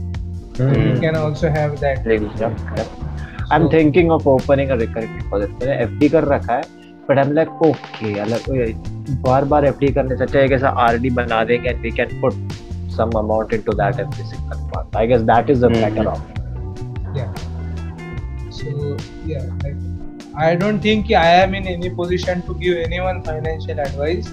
[0.58, 1.00] You Hmm.
[1.00, 2.52] can also have that yep.
[3.50, 5.50] I'm So- thinking of opening a recurring deposit.
[5.62, 6.62] मैंने FD कर रखा है,
[7.08, 11.42] but I'm like okay, अलग बार बार FD करने से अच्छा एक ऐसा RD बना
[11.50, 12.40] देंगे and we can put
[12.96, 14.96] some amount into that every single month.
[15.02, 15.84] I guess that is a Hmm.
[15.84, 16.32] better option.
[17.18, 17.30] yeah
[18.56, 18.72] so
[19.28, 19.76] yeah like
[20.46, 24.28] i don't think i am in any position to give anyone financial advice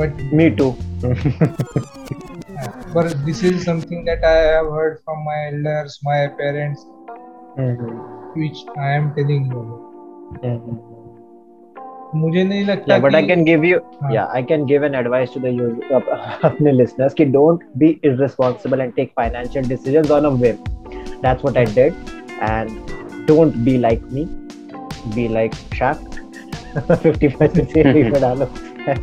[0.00, 0.68] but Me too.
[1.04, 1.14] uh,
[2.93, 6.85] but this is something that i have heard from my elders my parents
[7.63, 7.93] Mhm.
[8.41, 9.63] which i am telling you
[10.51, 10.79] Mhm.
[12.21, 14.09] मुझे नहीं लगता Yeah, but I कि- can give you, हाँ.
[14.15, 16.01] yeah, I can give an advice to the user,
[16.49, 20.59] अपने listeners कि don't be irresponsible and take financial decisions on a whim.
[21.23, 21.95] That's what I did,
[22.49, 22.91] and
[23.31, 24.25] don't be like me.
[25.15, 26.03] Be like Shaq.
[27.07, 28.47] 55 से में डालो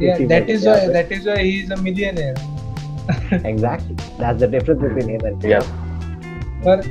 [0.05, 2.35] yeah, that is why that is why he is a millionaire
[3.46, 3.96] exactly.
[4.20, 5.64] That's the difference between him and Yeah.
[6.66, 6.82] पर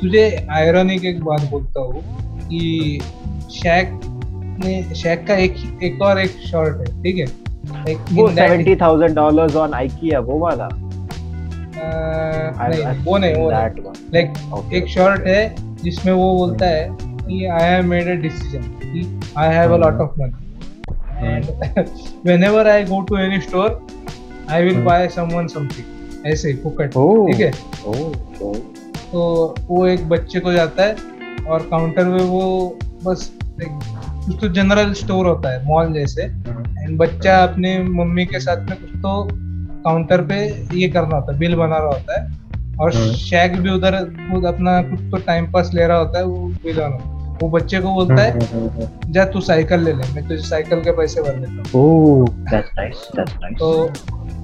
[0.00, 2.02] तुझे ironic एक बात बोलता हूँ
[2.48, 3.00] कि
[3.52, 4.00] शैक
[4.64, 7.26] ने शैक का एक एक और एक शॉर्ट है ठीक है?
[7.92, 10.68] एक वो seventy thousand dollars on IKEA वो वाला?
[11.80, 17.84] नहीं वो नहीं वो लाइक एक शॉर्ट है जिसमें वो बोलता है कि I have
[17.84, 20.46] made a decision कि I have a lot of money
[21.26, 21.44] and
[22.26, 23.86] whenever I go to any store
[24.50, 24.82] I will.
[24.84, 26.88] Buy someone something ऐसे ही फुकट.
[26.88, 27.50] ठीक है?
[29.12, 30.96] तो वो एक बच्चे को जाता है
[31.44, 33.30] और काउंटर में वो बस
[33.60, 38.76] कुछ तो जनरल स्टोर होता है मॉल जैसे। एंड बच्चा अपने मम्मी के साथ में
[38.80, 39.28] कुछ तो
[39.84, 40.36] काउंटर पे
[40.78, 42.26] ये करना होता है बिल बना रहा होता है।
[42.80, 43.96] और। शैक भी उधर
[44.32, 47.78] खुद अपना कुछ तो टाइम पास ले रहा होता है वो बिल बना वो बच्चे
[47.80, 51.36] को बोलता है है जा तू साइकिल ले ले मैं तुझे साइकिल के पैसे भर
[51.36, 52.26] देता हूँ।
[53.58, 53.68] तो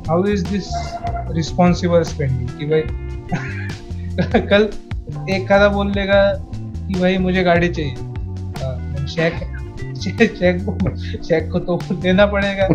[0.08, 0.64] how is this
[1.30, 2.80] responsible spending कि भाई
[4.40, 4.68] कल
[5.30, 7.94] एक खादा बोल लेगा कि भाई मुझे गाड़ी चाहिए।
[8.64, 9.34] हाँ, शेख
[9.96, 12.68] शेख शेख को शेख को तो देना पड़ेगा।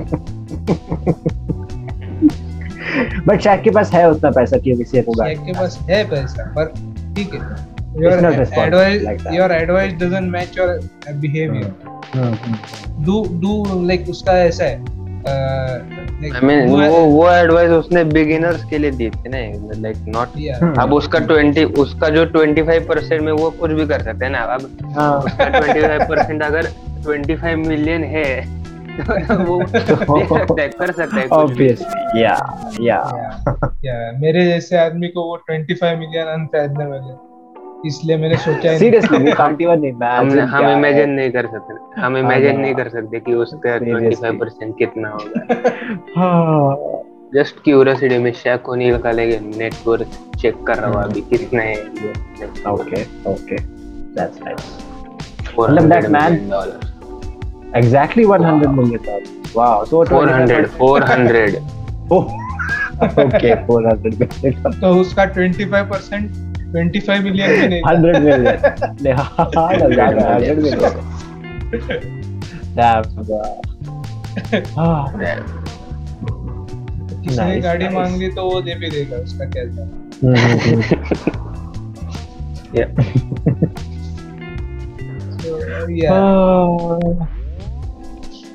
[3.28, 6.54] बट शैक के पास है उतना पैसा कि किसी को शेख के पास है पैसा
[6.58, 6.65] पर
[7.15, 7.80] ठीक है।
[9.06, 9.34] Like that.
[11.13, 11.76] Behaviour
[12.15, 12.36] hmm,
[13.06, 15.00] do do उसका ऐसा है
[16.19, 19.38] मीन do वो वो एडवाइस उसने बिगिनर्स के लिए दी थी ना
[19.82, 24.01] लाइक नॉट yeah। अब उसका 20 उसका जो 25 परसेंट में वो कुछ भी कर
[24.01, 26.67] सकते हैं ना अब हाँ। उसका 25 परसेंट अगर
[27.08, 28.60] 25 मिलियन है
[28.99, 29.63] तो वो
[30.55, 32.38] दे कर सकता है कुछ भी। obviously yeah
[32.71, 32.82] yeah.
[32.82, 37.29] या या मेरे जैसे आदमी को वो 25 मिलियन अनखरीदने वाले
[37.86, 42.02] इसलिए मैंने सोचा ही नहीं। seriously we can't even हम है। इमेजिन नहीं कर सकते
[42.02, 44.15] हम इमेजिन नहीं कर सकते कि उसका Seriously.
[44.24, 45.39] 25 परसेंट कितना होगा
[46.18, 46.76] हाँ
[47.36, 51.76] जस्ट क्यूरियोसिटी में शेक को नहीं निकालेंगे नेटवर्क चेक कर रहा हूँ अभी कितना है
[52.74, 53.60] okay okay
[54.18, 54.68] that's nice
[55.56, 56.86] 400 मतलब million dollars.
[57.82, 61.62] exactly 100 million dollars wow so 400 400
[62.12, 62.24] oh
[63.26, 64.13] okay 400
[64.44, 68.41] million तो उसका 25 परसेंट 25 मिलियन था। 100 million
[69.01, 70.82] नहीं, हाँ, हाँ, ज़्यादा 100 million
[72.75, 73.55] damn wow.
[74.77, 75.05] ah
[77.23, 77.88] किसी गाड़ी.
[77.95, 79.84] मांग ली तो वो दे भी देगा उसका क्या था
[82.73, 82.89] Yeah.
[85.41, 85.49] so
[86.13, 87.38] Ah.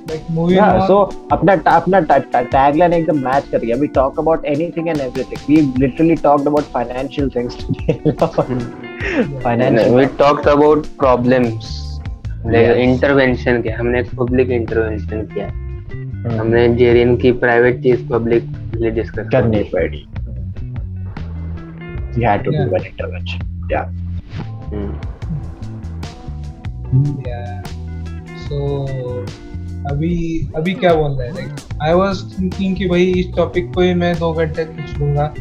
[0.09, 0.97] Yeah on so
[1.33, 6.17] अपना अपना टैगलाइन एकदम मैच कर गया we talk about anything and everything we literally
[6.27, 7.97] talked about financial things today
[9.47, 11.73] financial we talked about problems
[12.53, 12.77] Yes.
[12.77, 18.51] Intervention किया हमने पब्लिक इंटरवेंशन किया हम्म, हमने जेरिन की प्राइवेट चीज़ पब्लिक
[18.95, 20.03] डिस्कस करनी पड़ी
[22.17, 22.75] we had to do Yeah.
[22.81, 23.41] an intervention
[23.71, 23.87] yeah
[27.29, 27.63] yeah
[28.45, 28.59] so
[29.91, 30.13] अभी
[30.57, 31.35] अभी क्या बोल रहा है?
[31.35, 35.35] लाइक आई वाज थिंकिंग कि भाई इस टॉपिक को ही मैं दो घंटे खींच लूँगा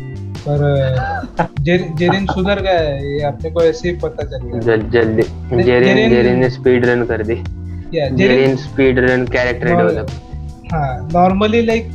[0.48, 5.24] पर जेरिन सुधर गया है ये अपने को ऐसे ही पता चल गया जल जल्दी
[5.64, 10.08] जेरिन- जेरिन ने स्पीड रन कर दी। Jerin Jerin speed run character develop
[10.74, 11.90] हाँ नॉर्मली लाइक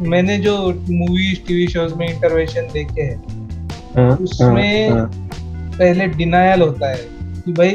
[0.08, 0.56] मैंने जो
[0.90, 4.92] मूवीज़ टीवी शोज़ में इंटरवेंशन देखे हैं उसमें
[5.78, 6.98] पहले डिनायल होता है
[7.44, 7.70] कि भाई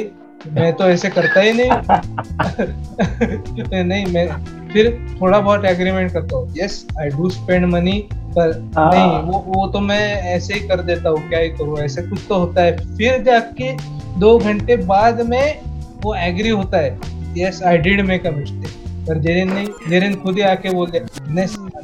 [0.47, 1.69] मैं तो ऐसे करता ही नहीं।
[3.83, 4.27] नहीं मैं
[4.73, 9.39] फिर थोड़ा बहुत एग्रीमेंट करता हूँ। Yes I do spend money पर हाँ। नहीं वो
[9.47, 12.63] वो तो मैं ऐसे ही कर देता हूँ क्या ही करूँ ऐसे कुछ तो होता
[12.63, 13.77] है। फिर जाके
[14.19, 15.61] दो घंटे बाद में
[16.03, 16.99] वो एग्री होता है।
[17.37, 18.69] Yes I did make a mistake
[19.07, 21.03] पर जेरिन नहीं जेरिन खुद ही आके बोल दिया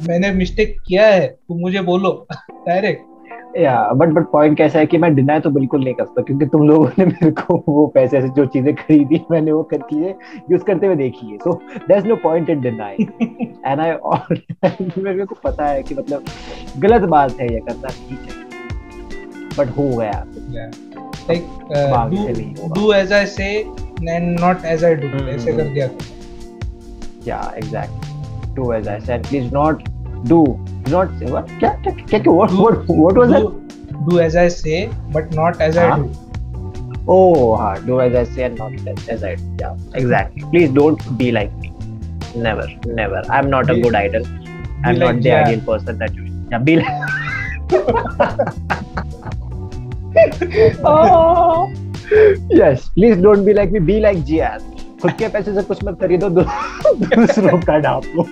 [0.08, 2.26] मैंने मिस्टेक किया है तुम मुझे बोलो।
[2.68, 3.07] डायरेक्ट
[3.56, 6.46] या बट बट पॉइंट कैसा है कि मैं डिनाई तो बिल्कुल नहीं कर सकता क्योंकि
[6.46, 10.14] तुम लोगों ने मेरे को वो पैसे से जो चीज़ें खरीदी मैंने वो कर चीज़ें
[10.50, 13.06] यूज़ करते हुए देखी है so there is no point in deny
[13.66, 13.90] and I
[15.02, 16.24] मेरे को पता है कि मतलब
[16.78, 18.46] गलत बात है ये करना ठीक है।
[19.58, 20.24] बट हो गया।
[21.28, 23.52] Like uh, बाग do से नहीं होगा। do as I say
[24.12, 28.88] and not as I do हम्म, ऐसे हम्म, कर दिया तो। Yeah exactly do as
[28.88, 29.82] I said please not
[30.29, 30.43] do
[30.89, 33.49] not what क्या क्या क्या क्या what what what was do,
[34.09, 34.77] do as I say
[35.17, 35.97] but not as I हाँ?
[36.03, 36.11] do
[37.13, 39.47] Oh, हाँ, do as I say and not as, as I do.
[39.61, 40.43] Yeah, exactly.
[40.51, 41.71] Please don't be like me.
[42.45, 42.67] Never,
[42.99, 43.23] never.
[43.37, 44.27] I'm not a Be- good idol.
[44.85, 45.47] I'm like not the Jan.
[45.47, 46.23] ideal person that you.
[46.53, 46.95] Yeah, be like.
[50.85, 51.71] oh.
[52.61, 53.79] Yes, please don't be like me.
[53.91, 54.69] Be like Gian.
[55.01, 58.23] खुद के पैसे से कुछ मत खरीदो दूसरों का डाको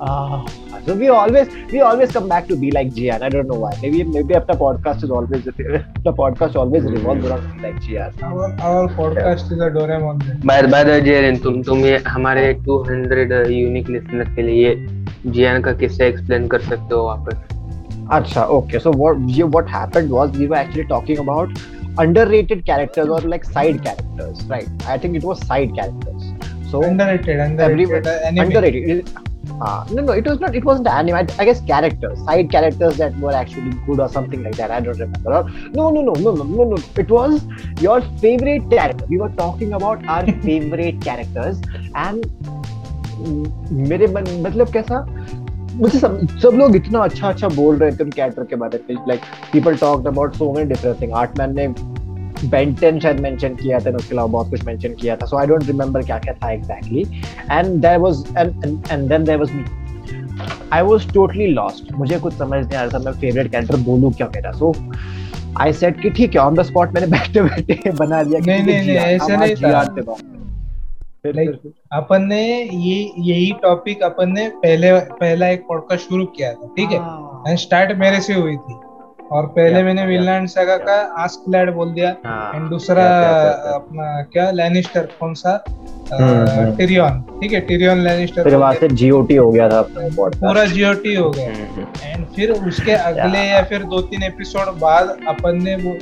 [0.00, 0.46] Uh,
[0.84, 3.22] so we always we always come back to be like Gian.
[3.22, 3.72] I don't know why.
[3.80, 8.12] Maybe maybe after podcast is always the podcast always revolves around be like Gian.
[8.22, 9.56] Our our podcast yeah.
[9.56, 10.44] is a Doraemon.
[10.44, 14.74] By by the Jian, तुम तुम ये हमारे 200 unique listeners के लिए
[15.26, 17.54] जियान का किस्सा explain कर सकते हो वापस
[18.12, 19.16] अच्छा okay so what
[19.54, 21.64] what happened was we were actually talking about
[21.98, 26.32] underrated characters or like side characters right I think it was side characters
[26.70, 29.08] so underrated underrated everyone, underrated
[29.60, 30.54] uh, no, no, it was not.
[30.54, 31.14] It wasn't anime.
[31.14, 34.70] I, I, guess characters, side characters that were actually good or something like that.
[34.70, 35.32] I don't remember.
[35.32, 36.76] Or, no, no, no, no, no, no, no.
[36.96, 37.46] It was
[37.80, 39.06] your favorite character.
[39.08, 41.60] We were talking about our favorite characters,
[41.94, 42.26] and
[43.88, 45.04] मेरे मतलब कैसा
[45.76, 49.04] मुझे सब सब लोग इतना अच्छा अच्छा बोल रहे थे उन कैरेक्टर के बारे में
[49.08, 49.20] like
[49.52, 51.66] people talked about so many different thing आर्टमैन ने
[52.44, 55.66] बेंटन शायद मेंशन किया था उसके अलावा बहुत कुछ मेंशन किया था। सो आई डोंट
[55.66, 57.02] रिमेंबर क्या क्या था exactly
[57.52, 59.64] and there was and and then there was me
[60.72, 64.12] I was totally lost मुझे कुछ समझ नहीं आ रहा था मैं फेवरेट कैरेक्टर बोलूँ
[64.12, 64.52] क्या मेरा?
[64.52, 64.74] सो
[65.60, 68.86] आई सेड कि ठीक है ऑन द स्पॉट मैंने बैठे बैठे बना लिया नहीं नहीं
[68.86, 70.16] नहीं ऐसा नहीं था।
[71.26, 76.66] लाइक अपन ने ये यही टॉपिक अपन ने पहले पहला एक पॉडकास्ट शुरू किया था
[76.76, 76.98] ठीक है?
[77.48, 78.74] एंड स्टार्ट मेरे से हुई थी।
[79.32, 83.04] और पहले मैंने विनलैंड सागा का आस्क लैड बोल दिया। एंड हाँ, दूसरा
[83.74, 84.50] अपना क्या?
[84.50, 85.64] लैनिस्टर कौन सा?
[86.10, 90.64] टिरियन हम्म, हम्म। ठीक है टिरियन लैनिस्टर फिर वहाँ से जीओटी हो गया था पूरा
[90.64, 91.56] जीओटी हो गया। एंड
[92.16, 95.96] हम्म, फिर उसके अगले या फिर दो तीन एपिसोड बाद अपन ने वो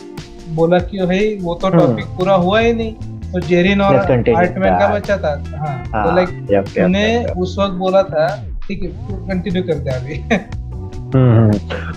[0.54, 2.94] बोला कि भाई वो तो टॉपिक पूरा हुआ ही नहीं।
[3.32, 8.02] तो जेरिन और आर्टमैन का बच्चा था। हाँ तो लाइक हाँ, उन्हें उस वक्त बोला
[8.02, 8.26] था
[8.68, 8.88] ठीक है
[9.28, 10.63] कंटिन्यू करते हैं अभी.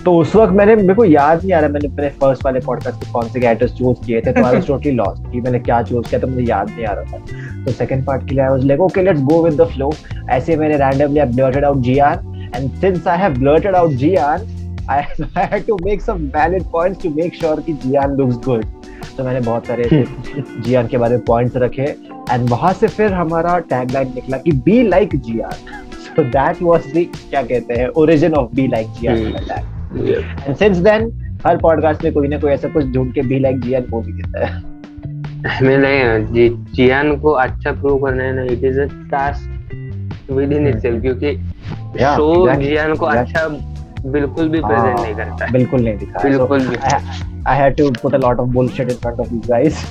[0.04, 3.04] तो उस वक्त मैंने मेरे को याद नहीं आ रहा मैंने अपने फ़र्स्ट वाले पॉडकास्ट
[3.04, 5.82] में कौन से कैरेक्टर्स चूज़ किए थे तो आई वाज टोटली लॉस्ट कि मैंने क्या
[5.82, 8.50] चूज़ किया तो मुझे याद नहीं आ रहा था। तो सेकंड पार्ट के लिए I
[8.50, 9.92] was like okay let's go with the flow
[10.30, 14.46] ऐसे मैंने randomly I blurted out Jian and since I have blurted out Jian
[14.90, 15.02] I
[15.36, 18.64] had to make some valid points to make sure कि Jian looks good
[19.16, 19.88] तो मैंने बहुत सारे
[20.64, 21.82] जियान के बारे में पॉइंट्स रखे
[22.30, 25.86] एंड वहाँ से फिर हमारा टैगलाइन निकला कि be like Jian
[26.18, 30.06] so that was the क्या कहते हैं origin of be like Gian hmm.
[30.06, 30.46] yeah.
[30.46, 31.10] and since then
[31.46, 34.12] हर पॉडकास्ट में कोई ना कोई ऐसा कुछ ढूंढ के बी लाइक जियान बोल ही
[34.12, 34.62] देता है।
[35.62, 40.66] मैं नहीं जी जियान को अच्छा प्रूव करना है ना it is a task within
[40.68, 41.36] itself क्योंकि
[41.98, 43.46] शो जियान को अच्छा
[44.06, 46.76] बिल्कुल भी प्रेजेंट नहीं करता बिल्कुल नहीं दिखा। बिल्कुल भी।
[47.46, 49.86] I had to put a lot of bullshit in front of guys.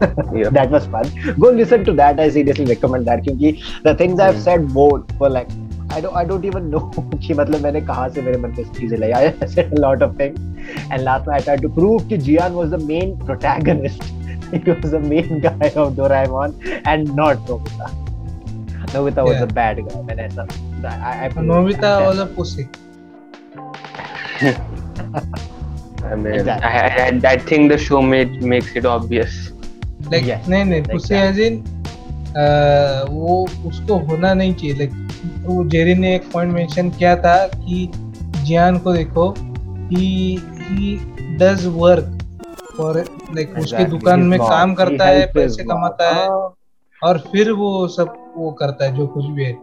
[0.00, 0.50] Yeah.
[0.56, 1.06] that was fun.
[1.40, 2.18] Go listen to that.
[2.20, 3.52] I seriously recommend that क्योंकि
[3.84, 5.54] the things i've said both were like
[5.90, 6.82] I don't I don't even know
[7.26, 10.16] कि मतलब मैंने कहाँ से मेरे मन में चीज़ें लाई I said a lot of
[10.16, 10.38] things
[10.90, 14.02] and last night I tried to prove कि Jian was the main protagonist
[14.52, 17.90] he was the main guy of Doraemon and not Nobita
[18.94, 19.44] Nobita was yeah.
[19.44, 20.46] the bad guy मैंने ऐसा
[20.84, 22.68] I, I Nobita was a pussy
[26.04, 26.68] I mean exactly.
[26.68, 29.52] I, I, I think the show made makes it obvious
[30.10, 30.48] like yes.
[30.48, 31.62] नहीं नहीं pussy as in
[33.10, 37.90] वो उसको होना नहीं चाहिए like वो जेरी ने एक पॉइंट मेंशन किया था कि
[38.44, 39.34] जियान को देखो
[39.88, 40.96] ही ही
[41.36, 42.98] डज वर्क और
[43.34, 46.28] लाइक उसके दुकान में काम करता है पैसे कमाता है
[47.02, 49.58] और फिर वो सब वो करता है जो कुछ भी है।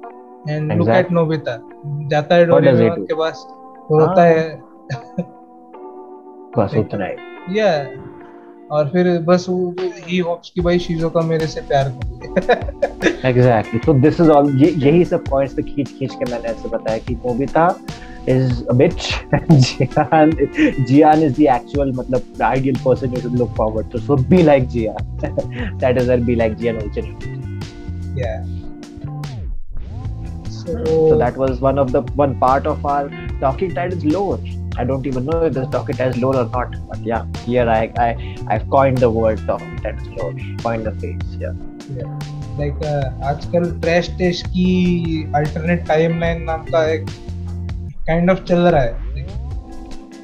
[0.50, 3.48] एंड लुक एट नोबिता जाता है डोरेमोन के पास
[3.92, 4.62] रोता है।
[6.58, 7.84] बस उतना ही। या
[8.72, 9.74] और फिर बस वो
[10.08, 14.50] ही होप्स कि भाई शीजो का मेरे से प्यार कर एग्जैक्टली तो दिस इज़ ऑल
[14.64, 17.68] यही सब पॉइंट्स पे तो खींच खींच के मैंने ऐसे बताया कि Kobita
[18.30, 19.14] is a bitch
[19.52, 20.32] Jian
[20.88, 24.68] Jian is the actual मतलब ideal person you should look forward to so be like
[24.70, 25.78] Jian.
[25.80, 27.02] That is are be like Jian also
[28.20, 28.36] yeah
[30.56, 34.38] So, so that was one of the one part of our talking titles lore.
[34.78, 36.76] I don't even know if this docket has lore or not.
[36.88, 40.34] But yeah, here I I I've coined the word docket has lore.
[40.64, 41.38] Coined the phrase.
[41.40, 41.54] Yeah.
[41.98, 42.20] Yeah.
[42.58, 44.68] Like uh, आजकल Trash Taste की
[45.36, 47.06] alternate timeline नाम का एक
[48.08, 49.04] kind of चल रहा है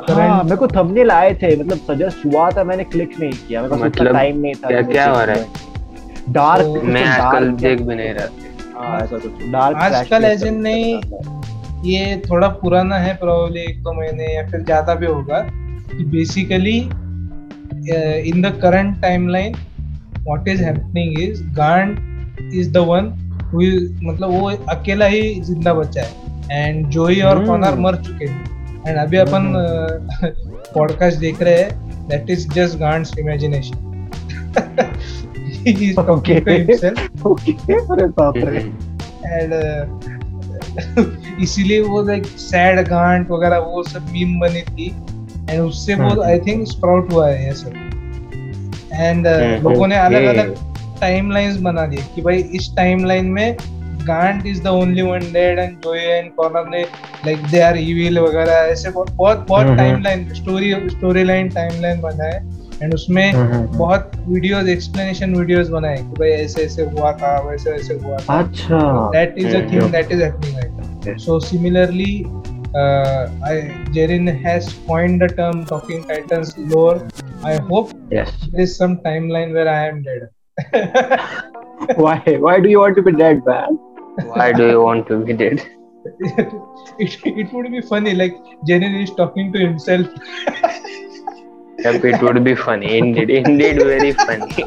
[0.10, 3.76] हाँ मेरे को थंबनेल आए थे मतलब सजेस्ट हुआ था मैंने क्लिक नहीं किया मेरे
[3.76, 7.82] पास मतलब टाइम नहीं था क्या क्या हो रहा है डार्क तो, मैं आजकल देख
[7.82, 11.39] भी नहीं रहा हाँ ऐसा कुछ डार्क आजकल एज नहीं
[11.86, 15.39] ये थोड़ा पुराना है प्रोबेबली एक दो महीने या फिर ज़्यादा भी होगा।
[15.89, 16.77] कि basically
[18.30, 19.55] in the current timeline
[20.19, 21.97] what is happening is Garnt
[22.53, 23.13] is the one
[24.03, 27.80] मतलब वो अकेला ही ज़िंदा बचा है। एंड जोई और कॉनर hmm.
[27.80, 29.53] मर चुके हैं। एंड अभी अपन
[30.73, 33.88] पॉडकास्ट देख रहे हैं that is just Garnt's imagination
[35.65, 37.25] he is talking to himself.
[37.25, 38.59] Okay अरे बाप रे।
[39.25, 40.18] एंड
[41.41, 44.88] इसीलिए वो लाइक सैड गांट वगैरह वो सब मीम बनी थी
[45.49, 47.73] एंड उससे वो। आई थिंक स्प्राउट हुआ है ये सब
[48.93, 49.95] एंड हम्म, लोगों ने.
[49.95, 50.55] अलग अलग
[51.01, 53.55] टाइमलाइंस बना दिए कि भाई इस टाइमलाइन में
[54.07, 56.82] Garnt is the only one dead and Joey and Connor ने
[57.25, 62.39] लाइक दे आर इविल वगैरह ऐसे बहुत बहुत timeline story story line timeline बनाए
[62.82, 63.32] एंड उसमें
[63.77, 68.39] बहुत वीडियोस एक्सप्लेनेशन वीडियोस बनाए कि भाई ऐसे ऐसे हुआ था वैसे वैसे हुआ था।
[68.39, 68.80] अच्छा।
[69.13, 72.13] That is a thing that is happening right so similarly
[73.47, 73.61] I
[73.93, 77.07] Jerin has coined the term talking titans lore
[77.45, 80.27] I hope yes is some timeline where I am dead
[81.99, 83.77] why why do you want to be dead man
[84.25, 85.59] why do you want to be dead
[86.05, 88.36] it, it would be funny like
[88.67, 90.07] Jenin is talking to himself.
[91.86, 94.65] Yep, it would be funny indeed indeed very funny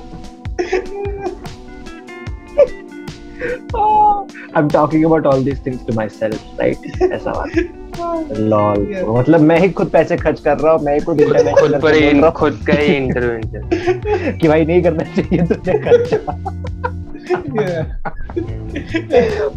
[3.74, 6.84] Oh, I'm talking about all these things to myself, right?
[7.12, 8.84] ऐसा बात lol.
[9.18, 11.22] मतलब मैं ही खुद पैसे खर्च कर रहा हूँ मैं ही खुद
[11.60, 16.18] खुद पर ही हूँ खुद का ही इंटरवेंशन कि भाई नहीं करना चाहिए तुझे खर्चा.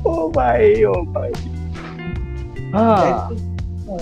[0.09, 1.31] ओ भाई ओ भाई
[2.75, 3.29] हाँ
[3.95, 3.97] Uh,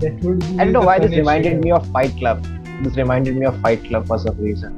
[0.00, 1.64] that would be I don't know the why this funny reminded shit.
[1.64, 2.46] me of Fight Club.
[2.82, 4.76] This reminded me of Fight Club for some reason.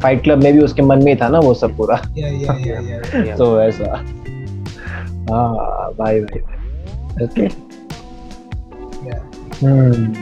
[0.00, 2.58] Fight Club में भी उसके मन में ही था ना वो सब पूरा Yeah, yeah,
[2.66, 3.24] yeah, yeah.
[3.24, 3.36] Yeah.
[3.38, 3.90] तो ऐसा
[5.30, 6.40] हाँ भाई भाई
[7.24, 7.48] okay
[9.08, 9.20] yeah.
[9.60, 10.14] hmm.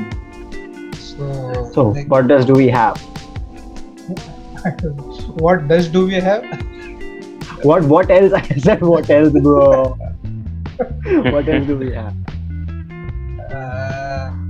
[1.06, 1.28] So,
[1.74, 3.00] so like, what does do we have
[5.46, 6.44] what does do we have?
[7.70, 9.96] what what else I said what else bro
[11.34, 12.14] what else do we have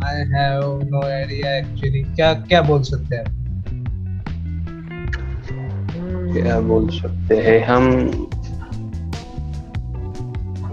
[0.05, 2.15] I have no idea actually.
[2.15, 3.25] क्या क्या बोल सकते हैं?
[6.33, 7.65] क्या बोल सकते हैं?
[7.65, 7.91] हम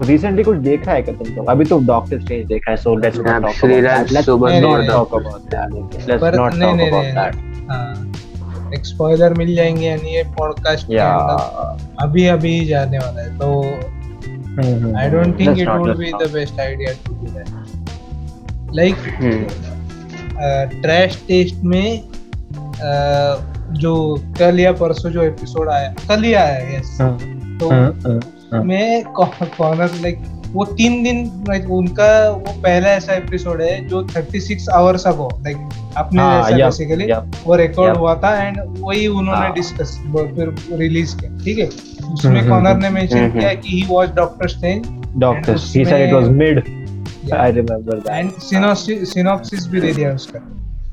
[0.07, 3.17] recently कुछ देखा है क्या तुम लोग अभी तो डॉक्टर स्ट्रेंज देखा है so let's
[3.17, 4.13] not आप talk about Shriraj that.
[4.13, 5.75] Let's सुबह not नहीं, talk about that.
[6.09, 7.35] let's पर not नहीं, talk नहीं, about नहीं, that.
[7.69, 12.03] हाँ, एक स्पॉइलर मिल जाएँगे यानी ये पॉडकास्ट yeah.
[12.03, 13.61] अभी अभी जाने वाला है तो
[14.99, 17.82] I don't think it would be the best idea to do that
[18.75, 23.93] like hmm, Trash Taste में uh, जो
[24.39, 27.17] कल या परसों जो एपिसोड आया कल ही आया यस हाँ,
[27.59, 28.63] तो हाँ.
[28.63, 34.67] में कॉर्नर लाइक वो तीन दिन like, उनका वो पहला ऐसा एपिसोड है जो 36
[34.69, 35.57] आवर्स अगो लाइक
[35.97, 37.11] अपने हाँ, बेसिकली
[37.45, 39.53] वो रिकॉर्ड हुआ था एंड वही उन्होंने हाँ.
[39.53, 41.67] डिस्कस फिर रिलीज़ किया ठीक है
[42.13, 45.51] उसमें हम्म, कॉर्नर हम्म, ने मेंशन हम्म, किया कि he was Doctor Strange Doctor.
[45.51, 46.29] And He said it was
[47.25, 48.09] उसमें- mid.
[48.09, 48.31] I एंड
[49.05, 50.39] सिनॉप्सिस भी दे दिया उसका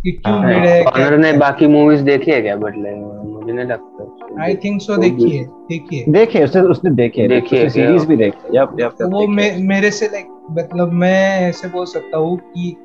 [0.02, 4.54] कि क्यों हाँ, है ने बाकी मूवीज़ देखी है क्या बटले मुझे नहीं लगता। आई
[4.54, 7.70] थिंक सो देखिए देखिए देखे उसने उसने देखे देखे?
[7.70, 12.18] सीरीज़ भी देखे यप यप तो वो मेरे से लाइक मतलब मैं ऐसे बोल सकता
[12.18, 12.76] हूँ कि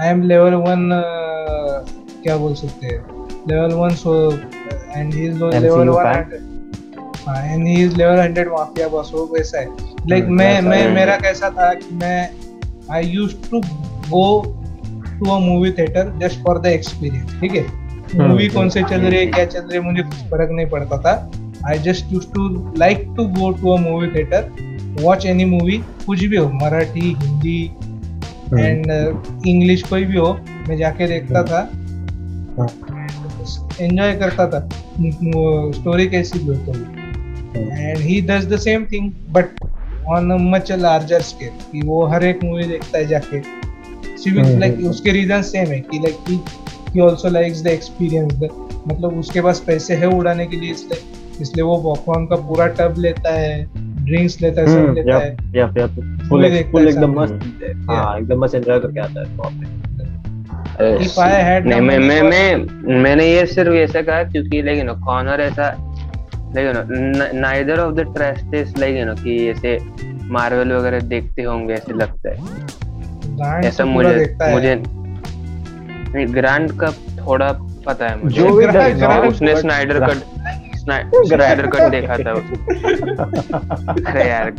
[0.00, 0.90] आई एम लेवल वन
[2.22, 3.04] क्या बोल सकते हैं?
[3.48, 4.32] Level one so
[4.96, 6.06] and he is level one
[7.28, 9.66] and he is level hundred mafia boss वो वैसा है।
[10.10, 12.30] लाइक हम्म, मैं मैं मेरा कैसा था कि मैं
[12.92, 13.60] I use to
[14.08, 14.24] go
[15.18, 17.62] to a movie theatre just for the experience ठीक है?
[18.14, 20.66] मूवी हम्म, कौन से चल रही है क्या चल रही है मुझे कुछ फ़र्क नहीं
[20.66, 21.12] पड़ता था।
[21.68, 24.50] I just use to like to go to a movie theatre
[25.00, 25.76] watch any movie
[26.06, 27.62] कुछ भी हो मराठी हिंदी
[28.54, 28.90] एंड
[29.46, 30.32] इंग्लिश कोई भी हो
[30.68, 31.60] मैं जाके देखता था।
[32.58, 32.68] हाँ।
[33.80, 34.68] एंजॉय करता था।
[35.76, 36.72] स्टोरी कैसी भी हो तो।
[37.58, 39.59] And he does the same thing but
[40.10, 43.40] on much larger scale कि वो हर एक मूवी देखता है जाके।
[44.16, 44.88] Civil hmm, like hmm.
[44.90, 48.48] उसके रीजन सेम है कि like he also likes the experience the
[48.86, 51.02] मतलब उसके पास पैसे है उड़ाने के लिए इसलिए
[51.40, 53.64] इसलिए वो पॉपकॉर्न का पूरा टब लेता है
[54.04, 58.44] ड्रिंक्स लेता है सब हम्म, लेता है। यप यप फुल फुल एकदम मस्त हाँ एकदम
[58.44, 59.78] मस्त एंजॉय करके आता है वहाँ पे
[60.80, 65.68] नहीं मैं मैं मैं मैंने ये सिर्फ़ ऐसा कहा क्योंकि लाइक यू कॉर्नर ऐसा
[66.54, 69.78] like you know neither of the trust is like you know कि ऐसे
[70.30, 72.36] मार्वल वगैरह देखते होंगे ऐसे लगता है।
[73.66, 76.90] ऐसा तो मुझे मुझे नहीं ग्रांड का
[77.26, 77.52] थोड़ा
[77.86, 78.66] पता है मुझे। जो भी
[79.28, 80.22] उसने स्नाइडर कट
[80.76, 82.56] स्नाइडर कट देखा था उसने
[84.10, 84.50] अरे यार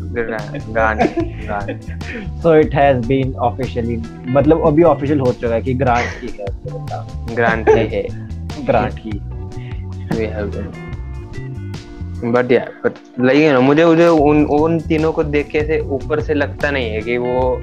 [0.70, 0.98] गान
[1.48, 1.80] गान
[2.44, 3.98] so it has been officially
[4.38, 8.04] मतलब अभी ऑफिशियल हो चुका है कि ग्रांट की है। ग्रांड की है।
[8.66, 9.20] ग्रांट की।
[10.12, 10.56] We have
[12.24, 16.22] but yeah but like no मुझे मुझे उन उन तीनों को देख के से ऊपर
[16.22, 17.62] से लगता नहीं है कि वो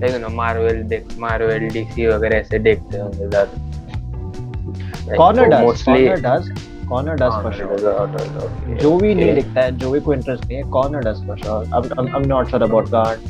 [0.00, 6.50] लेकिन मार्वल देख मार्वल डीसी वगैरह ऐसे देखते होंगे ज़्यादा। Connor does mostly Connor does
[6.88, 10.62] Connor does for sure जो भी नहीं दिखता है जो भी कोई इंटरेस्ट नहीं है
[10.70, 13.20] Connor does for sure I am not sure about guard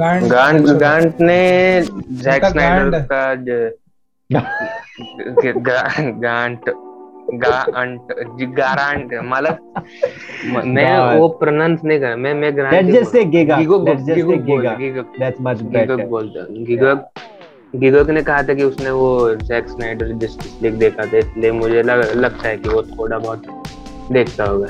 [0.00, 3.72] Garnt also- Garnt ने जैक स्नाइडर का ज-
[4.32, 6.87] ग- गा- गांट गांट जी-
[7.34, 9.50] गारांट मला
[10.44, 10.62] म-
[11.18, 15.02] वो प्रोनाउंस नहीं कर मैं मैं Garnt let's just say giga giga let's just giga
[15.18, 17.10] that's much better बोलता गिगक।
[18.10, 22.12] ने कहा था कि उसने वो जैक स्नाइडर जस्टिस लीग देखा था इसलिए मुझे लग,
[22.12, 23.42] लगता है कि वो थोड़ा बहुत
[24.12, 24.66] देखता होगा।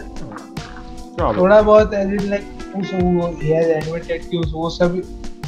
[1.37, 2.43] थोड़ा बहुत एज लाइक
[2.77, 3.29] उस वो
[4.31, 5.03] कि उस वो सब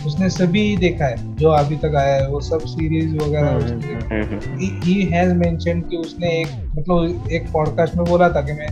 [0.07, 3.93] उसने सभी देखा है जो अभी तक आया है वो सब सीरीज़ वगैरह हम्म, उसने
[4.17, 6.49] हम्म, he कि उसने एक
[6.79, 8.69] मतलब एक पॉडकास्ट में बोला था कि मैं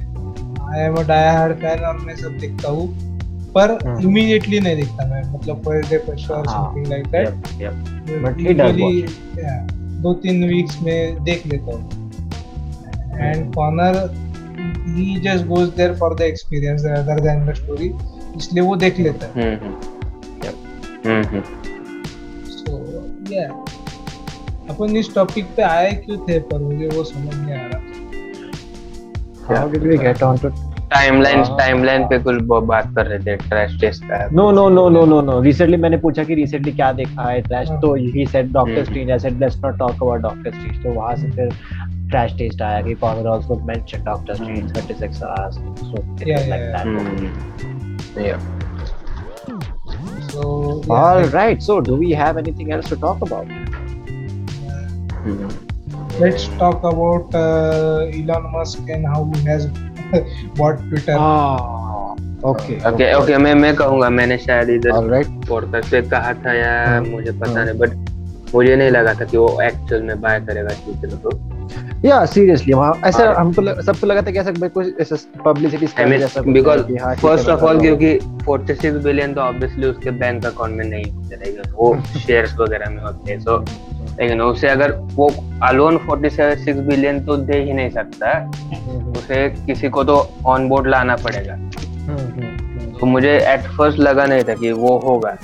[0.74, 2.88] I am a die hard fan और मैं सब देखता हूँ
[3.52, 7.28] पर हम्म। इमीडिएटली नहीं देखता मैं मतलब फ़र्स्ट डे फ़र्स्ट और हाँ, something like that
[7.60, 7.98] yep.
[8.08, 9.38] But he
[10.02, 11.90] दो तीन वीक्स में देख लेता हूँ।
[13.20, 13.96] And Connor
[14.88, 17.92] he just goes there for the experience other than the story
[18.36, 19.56] इसलिए वो देख लेता है।
[21.06, 23.48] हम्म, हम्म। हम्म, हम्म। सो या
[24.70, 27.86] अपन इस टॉपिक पे आए क्यों थे पर मुझे वो समझ नहीं आ रहा
[29.48, 30.50] How did we get on to
[30.92, 34.84] timeline हाँ। टाइमलाइन पे कुछ बात कर रहे थे ट्रैश टेस्ट का No, no, no,
[34.88, 35.34] no, no, no.
[35.46, 37.96] Recently मैंने पूछा कि recently क्या देखा है हाँ। तो
[38.30, 39.10] said Doctor hmm. Strange.
[39.10, 40.82] I said let's not talk about Doctor Strange.
[40.82, 41.48] तो वहाँ से फिर
[42.12, 45.54] trash taste आया कि Connor also mentioned Doctor Strange 36 hours.
[45.80, 46.28] So it
[48.16, 48.57] Yeah, was
[50.38, 50.82] like yeah.
[50.82, 50.82] Hmm.
[50.82, 51.62] So All right.
[51.62, 53.46] So do we have anything else to talk about?
[55.24, 55.68] Hmm.
[56.20, 59.66] let's talk about uh, Elon Musk and how he has
[60.56, 61.16] bought Twitter.
[61.18, 62.16] Ah.
[62.44, 62.86] Okay.
[62.86, 65.48] Okay okay मैं मैं कहूँगा मैंने शायद इधर All right.
[65.48, 67.90] Podcast पे कहा था या हाँ, मुझे पता हाँ। नहीं बट
[68.54, 71.57] मुझे नहीं लगा था कि वो एक्चुअल में बाय करेगा ट्विटर को
[72.04, 72.74] Yeah, seriously.
[72.74, 76.82] वहाँ ऐसा हाँ। हमको सबको लगा था कि ऐसा कुछ ऐसा आई stunt जैसा बिकॉज़
[77.22, 81.62] फ़र्स्ट ऑफ़ ऑल। क्योंकि 46 बिलियन तो ऑब्वियसली उसके बैंक अकाउंट में नहीं होते रहेगा
[81.74, 81.96] वो
[82.26, 83.58] शेयर्स वगैरह में होते हैं सो
[84.20, 85.28] लेकिन उसे अगर वो
[85.62, 90.16] अलोन 46 बिलियन तो दे ही नहीं सकता हम्म, उसे किसी को तो
[90.46, 94.98] ऑन बोर्ड लाना पड़ेगा हम्म, हम्म, तो मुझे एट फ़र्स्ट लगा नहीं था कि वो
[94.98, 95.36] होगा।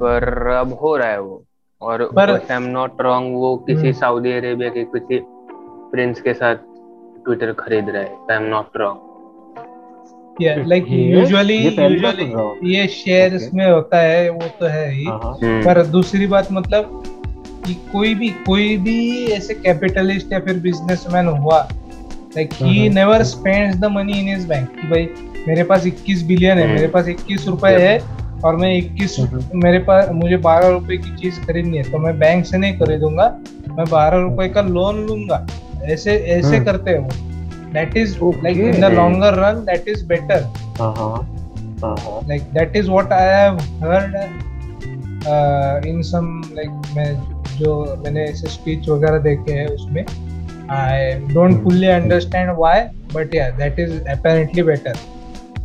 [0.00, 1.42] पर अब हो रहा है वो
[1.82, 5.18] और पर- आई एम नॉट रॉन्ग वो किसी हम्म। सऊदी अरेबिया के किसी
[5.92, 6.56] प्रिंस के साथ
[7.24, 9.04] ट्विटर खरीद रहा है I am not wrong
[10.40, 13.54] Yeah, like ये- usually ये पहली बार usually सुन रहा हूँ। ये शेयर्स Okay.
[13.54, 17.02] में होता है वो तो है ही हाँ, हाँ। हम्म। पर दूसरी बात मतलब
[17.66, 18.98] कि कोई भी कोई भी
[19.32, 21.60] ऐसे कैपिटलिस्ट या फिर बिजनेसमैन हुआ
[22.36, 22.94] like he hmm.
[22.94, 25.08] Never spends the money in his bank कि भाई
[25.48, 27.98] मेरे पास 21 बिलियन है हम्म। मेरे पास 21 रुपए है
[28.44, 32.18] और मैं 21 हम्म। मेरे पास मुझे 12 रुपए की चीज़ खरीदनी है तो मैं
[32.18, 33.28] बैंक से नहीं खरीदूँगा
[33.70, 35.46] मैं 12 रुपए का लोन लूँगा
[35.84, 40.04] ऐसे ऐसे हम्म। करते हैं वो that is like in the longer run that is
[40.06, 40.42] better
[40.80, 41.10] हाँ, हाँ,
[41.82, 42.20] हाँ, हाँ।
[42.54, 44.14] that is what I have heard
[45.26, 47.12] uh, in some like मैं
[47.58, 47.74] जो
[48.04, 50.04] मैंने ऐसे स्पीच वगैरह देखे हैं उसमें
[50.68, 51.64] I don't Hmm.
[51.64, 54.62] fully understand why but yeah that is apparently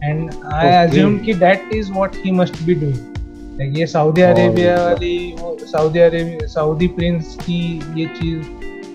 [0.04, 5.16] and I assume कि that is what he must be doing ये सऊदी अरेबिया वाली
[5.40, 7.62] वो सऊदी अरेबिया सऊदी प्रिंस की
[7.98, 8.42] ये चीज़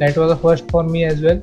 [0.00, 1.42] that was the first for me as well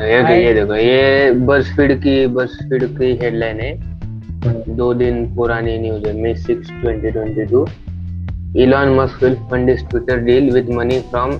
[0.00, 4.76] ये ये देखो ये बस फ़ीड की बस फ़ीड की हेडलाइन है। hmm.
[4.76, 7.66] दो दिन पुरानी न्यूज़ है May six twenty twenty two
[8.62, 11.32] Elon Musk will fund Twitter deal with money from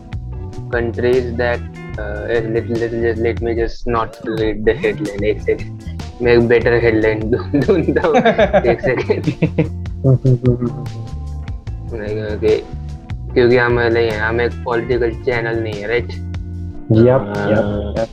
[0.73, 1.61] countries that
[1.99, 5.25] uh, let, let, let, let me just not read the headline.
[5.25, 8.17] एक second मैं एक better headline ढूंढता हूँ.
[8.73, 9.23] एक second
[11.91, 12.57] क्योंकि
[13.35, 16.13] क्योंकि हम नहीं है हम एक पॉलिटिकल चैनल नहीं है राइट
[16.93, 18.07] यप हाँ।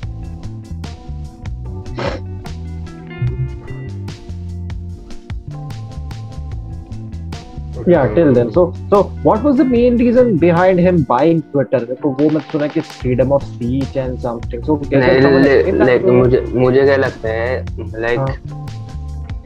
[7.87, 8.51] Yeah, till then.
[8.51, 11.79] So, so what was the main reason behind him buying Twitter?
[11.85, 14.63] देखो वो मैं सुना कि freedom of speech and something.
[14.63, 16.05] So, like?
[16.05, 17.65] मुझे मुझे क्या लगता है
[18.01, 18.63] लाइक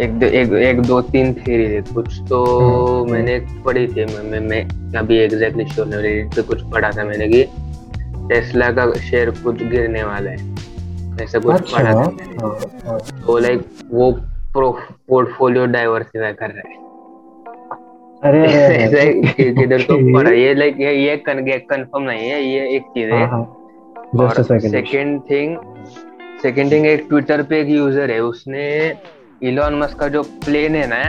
[0.02, 4.40] एक दो एक, एक दो तीन थ्योरी है कुछ तो हम्म, मैंने पढ़ी थी मैं
[4.40, 4.64] मैं,
[5.00, 7.44] अभी एग्जैक्टली श्योर नहीं रेडिट पे कुछ पढ़ा था मैंने कि
[8.30, 13.00] टेस्ला का शेयर कुछ गिरने वाला है ऐसा कुछ अच्छा पढ़ा था हाँ, मैंने हाँ,
[13.26, 14.12] तो लाइक वो
[14.58, 16.79] पोर्टफोलियो डाइवर्सिफाई कर रहा है
[18.22, 20.14] अरे किधर तो Okay.
[20.14, 24.44] पढ़ा ये लाइक ये ये कंफर्म नहीं है ये एक चीज़ है हाँ, हाँ.
[24.44, 25.58] सेकंड थिंग
[26.42, 28.68] सेकंड थिंग एक ट्विटर पे एक यूज़र है उसने
[29.42, 31.02] इलॉन मस्क का जो प्लेन है ना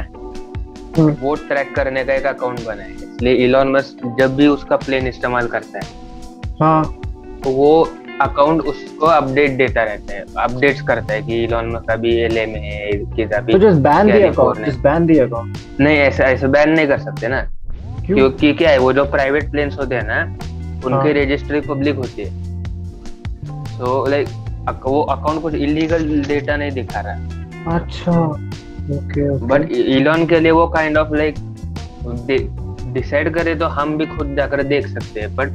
[0.93, 4.77] हम्म। वो ट्रैक करने का एक अकाउंट बना है इसलिए इलॉन मस्क जब भी उसका
[4.79, 6.83] प्लेन इस्तेमाल करता है हाँ
[7.45, 7.73] तो वो
[8.21, 12.61] अकाउंट उसको अपडेट देता रहता है अपडेट्स करता है कि इलॉन मस्क अभी एलए में
[12.61, 16.47] है किस अभी तो just ban the account just ban the account नहीं ऐसा ऐसा
[16.49, 17.41] बैन नहीं कर सकते ना।
[18.07, 18.17] क्यों?
[18.17, 22.23] क्योंकि क्या है वो जो प्राइवेट प्लेन्स होते हैं ना उनकी हाँ। रजिस्ट्री पब्लिक होती
[22.23, 22.31] है।
[23.69, 24.29] सो लाइक
[24.85, 28.13] वो अकाउंट कुछ इलीगल डेटा नहीं दिखा रहा। अच्छा
[28.93, 31.35] ओके बट इलॉन के लिए वो काइंड ऑफ़ लाइक
[32.95, 35.49] डिसाइड करे तो हम भी खुद जाकर देख सकते हैं। बट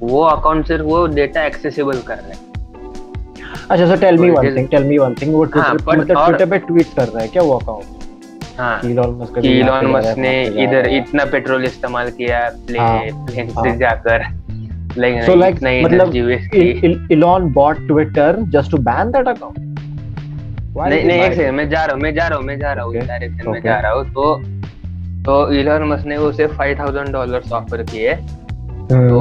[0.00, 2.46] वो अकाउंट सिर्फ़ वो डेटा एक्सेसिबल कर रहे हैं।
[3.70, 6.46] अच्छा so tell me one thing tell me one thing वो हाँ, ट्विटर मतलब ट्विटर
[6.50, 7.86] पे ट्वीट कर रहा है क्या वो अकाउंट
[8.58, 13.68] हाँ। इलॉन मस्क इलॉन है, ने इधर इतना पेट्रोल इस्तेमाल किया हाँ, प्लेन प्लेन से
[13.68, 14.26] हाँ। जाकर।
[14.96, 19.58] लाइक like इतना मतलब bought Twitter just to ban that account.
[20.74, 22.72] Why नहीं नहीं एक सेकंड मैं जा रहा हूँ मैं जा रहा हूँ मैं जा
[22.72, 24.34] रहा हूँ डायरेक्शन में जा रहा हूँ। तो
[25.26, 28.14] तो इलॉन मस्क ने उसे फाइव थाउज़ेंड डॉलर ऑफ़र किए।
[28.90, 29.20] तो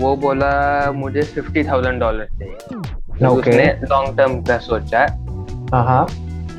[0.00, 0.50] वो बोला
[0.92, 3.28] मुझे फिफ्टी थाउज़ेंड डॉलर चाहिए तो.
[3.30, 5.06] उसने लॉन्ग टर्म का सोचा
[5.72, 6.04] हाँ हाँ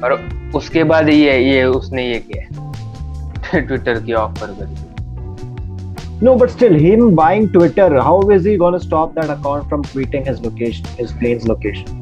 [0.04, 0.20] और
[0.56, 4.88] उसके बाद ये ये उसने ये किया ट्विटर की ऑफ़र करी
[6.22, 9.84] No, but still, him buying Twitter, how is he going to stop that account from
[9.84, 12.00] tweeting his location, his plane's location?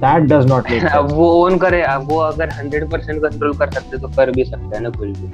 [0.00, 1.12] That does not make sense.
[1.12, 4.82] वो ओन करे वो अगर हंड्रेड परसेंट कंट्रोल कर सकते तो कर भी सकता है
[4.82, 5.30] ना कोई भी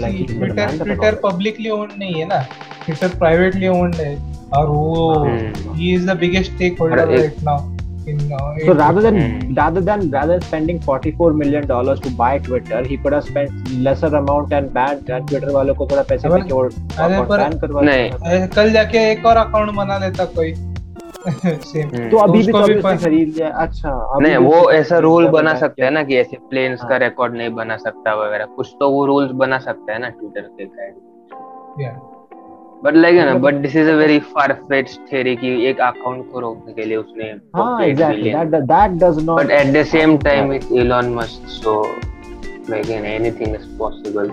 [0.00, 2.40] Like, Twitter Twitter publicly owned नहीं है ना
[2.84, 4.16] ट्विटर प्राइवेटली ओन्ड है
[4.54, 7.68] और वो हम्म। He is the biggest stakeholder और एक- right now
[8.08, 8.18] in
[8.66, 9.40] So rather than Hmm.
[9.56, 13.68] rather than rather than spending 44 million dollars to buy Twitter, he could have spent
[13.88, 17.82] lesser amount and banned and Twitter वालों को थोड़ा पैसे देके और account पर- करवा
[17.82, 20.69] नहीं। कल जाके एक और अकाउंट बना लेता कोई हम्म।
[21.26, 25.82] तो अभी भी तो भी खरीद लिया। अच्छा अभी नहीं वो ऐसा रूल बना सकते
[25.82, 29.04] हैं ना कि ऐसे प्लेन्स का हाँ। रिकॉर्ड नहीं बना सकता वगैरह। कुछ तो वो
[29.06, 30.68] रूल्स बना सकता है ना ट्विटर के
[31.82, 31.98] Yeah.
[32.84, 36.30] बट लाइक है ना but this is a very far fetch theory कि एक अकाउंट
[36.32, 37.24] को रोकने के लिए उसने
[37.56, 41.74] हाँ that that- that does not but at the same time it's Elon Musk so
[42.70, 44.32] like anything is possible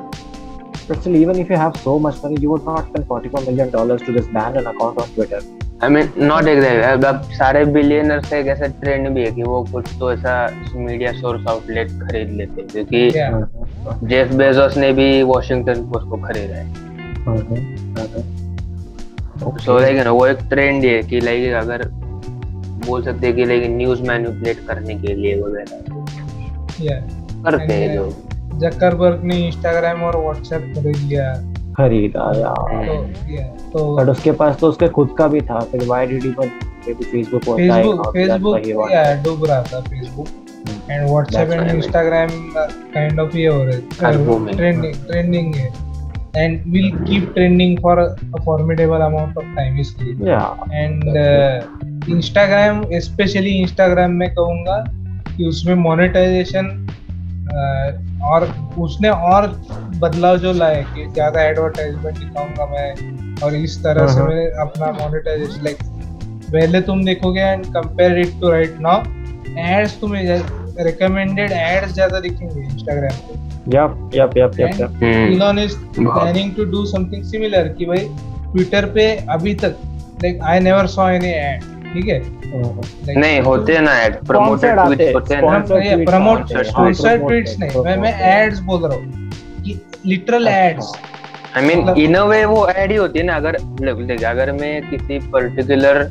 [0.90, 3.72] But still, even if you have so much money, you would not spend 44 million
[3.72, 5.40] dollars to just ban an account on Twitter.
[5.84, 9.64] I mean not exact अब सारे billionaires का एक ऐसा trend भी है कि वो
[9.72, 10.34] कुछ तो ऐसा
[10.76, 14.08] मीडिया सोर्स आउटलेट खरीद लेते हैं क्योंकि Yeah.
[14.08, 16.66] जेफ बेजोस ने भी वॉशिंगटन पोस्ट को खरीदा है.
[19.58, 21.84] सो लाइक ना वो एक ट्रेंड है कि लाइक अगर
[22.88, 25.78] बोल सकते हैं कि लाइक न्यूज़ मैनिपुलेट करने के लिए वगैरह।
[26.82, 27.02] Yeah.
[27.46, 31.34] करते हैं लोग। जकरबर्ग ने इंस्टाग्राम और व्हाट्सएप खरीद लिया।
[31.78, 35.84] खरीदा यार। तो yeah, तो बट उसके पास तो उसके खुद का भी था फिर
[35.84, 40.28] why did he but maybe Facebook was dying Facebook Facebook या डूब रहा था Facebook.
[40.92, 42.30] And WhatsApp and Instagram
[42.94, 43.78] kind of ये हो रहे
[44.56, 45.72] ट्रेंडिंग ट्रेंडिंग है
[46.36, 48.16] and will keep trending for a
[48.46, 50.74] formidable amount of time इसलिए Yeah.
[50.74, 54.84] And Instagram specially Instagram में कहूँगा
[55.38, 56.87] कि उसमें मोनेटाइजेशन
[58.24, 58.44] और
[58.80, 59.48] उसने और
[60.00, 64.52] बदलाव जो लाए कि ज़्यादा एडवर्टाइजमेंट दिखाऊँगा मैं और इस तरह से हाँ, हाँ। मैं
[64.62, 65.78] अपना मोनेटाइजेशन लाइक
[66.52, 69.04] पहले तुम देखोगे and compare it to right now
[69.72, 70.24] ads तुम्हें
[70.86, 74.92] रिकमेंडेड एड्स ज़्यादा दिखेंगे इंस्टाग्राम पे yup, And- yup.
[75.04, 78.08] Hmm, Elon is planning to do something similar कि भाई
[78.52, 79.78] ट्विटर पे अभी तक
[80.24, 81.64] like I never saw any ad
[81.94, 82.20] ठीक है?
[83.18, 88.14] नहीं होते हैं ना एड प्रमोटेड ट्वीट्स होते हैं प्रमोट स्पॉन्सर्ड ट्वीट्स नहीं मैं मैं
[88.34, 89.30] एड्स बोल रहा हूँ
[89.66, 90.48] कि literal.
[90.48, 90.94] Ads
[91.58, 94.82] I mean in a way वो ऐड ही होती है ना अगर देख अगर मैं
[94.90, 96.04] किसी पर्टिकुलर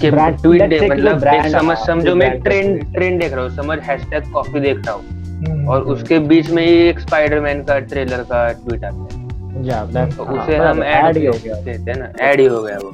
[0.00, 4.30] के ट्वीट दे मतलब एक समझ समझो मैं ट्रेंड ट्रेंड देख रहा हूँ समझ हैशटैग
[4.32, 8.40] कॉफ़ी देख रहा हूँ। हम्म, और उसके बीच में ही एक स्पाइडरमैन का ट्रेलर का
[8.54, 9.21] ट्वीट आता है।
[9.62, 12.78] तो हाँ, उसे हम ऐड ही हो गया। देते हैं ना ऐड ही हो गया
[12.78, 12.92] वो।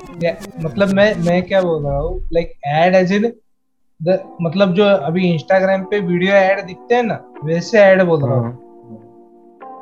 [0.64, 3.32] मतलब मैं मैं क्या बोल रहा हूँ लाइक एड एज इन
[4.42, 8.52] मतलब जो अभी इंस्टाग्राम पे वीडियो ऐड दिखते हैं ना वैसे ऐड बोल रहा हूँ।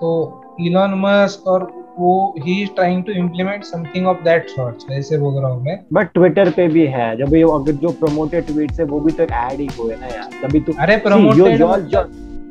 [0.01, 1.67] तो इलॉन मस्क और
[1.99, 5.79] वो he is trying to implement something of that sorts वैसे बोल रहा हूँ मैं।
[5.93, 9.23] बट ट्विटर पे भी है जब ये अगर जो प्रमोटेड ट्वीट्स है वो भी तो
[9.23, 11.63] एक ऐड ही हुए ना यार। तभी तो अरे प्रमोटेड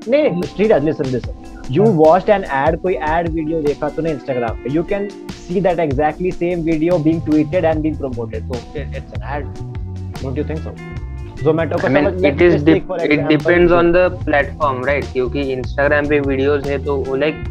[0.10, 4.58] नहीं श्रीराज लिसन लिसन यू हाँ। वॉच्ड एन एड कोई एड वीडियो देखा तूने इंस्टाग्राम
[4.64, 4.74] पे?
[4.74, 9.24] You can see that exactly same video being tweeted and being promoted so it's an
[9.36, 9.46] ad
[10.24, 10.76] don't you think so
[11.44, 16.66] Zomato I mean it is it depends on the platform right क्योंकि Instagram पे videos
[16.68, 17.44] है तो वो like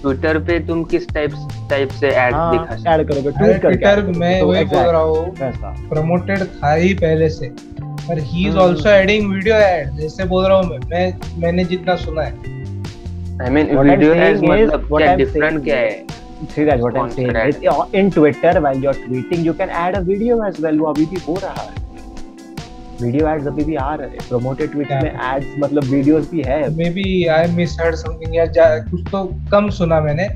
[0.00, 1.32] Twitter पे तुम किस type
[1.70, 5.00] type से add दिखा सकते ऐड करोगे ट्वीट करके ट्विटर मैं तो वही बोल रहा
[5.00, 7.48] हूँ प्रमोटेड था ही पहले से
[8.08, 8.58] पर he is.
[8.58, 12.54] Also adding video ad जैसे बोल रहा हूँ मैं मैं मैंने जितना सुना है।
[13.42, 15.80] I mean What I'm video ads saying is- मतलब what क्या I'm डिफरेंट saying क्या
[15.86, 16.14] is- है
[16.48, 17.28] See that what I'm saying.
[17.34, 20.78] Sponsored It, in Twitter, while you're tweeting, you can add a video as well.
[20.80, 21.84] वो अभी भी हो रहा है.
[23.02, 24.90] वीडियो एड्स अभी भी आ रहे हैं प्रोमोटेड ट्वीट?
[24.90, 28.44] में एड्स मतलब वीडियोस भी है maybe I misheard something या
[28.90, 30.28] कुछ तो कम सुना मैंने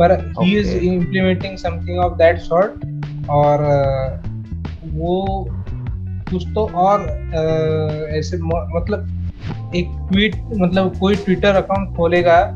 [0.00, 0.82] पर he is Okay.
[0.92, 3.64] Implementing something of that sort और
[4.94, 5.14] वो
[6.30, 7.08] कुछ तो और
[8.18, 9.08] ऐसे मतलब
[9.76, 12.54] एक ट्वीट मतलब कोई ट्विटर अकाउंट खोलेगा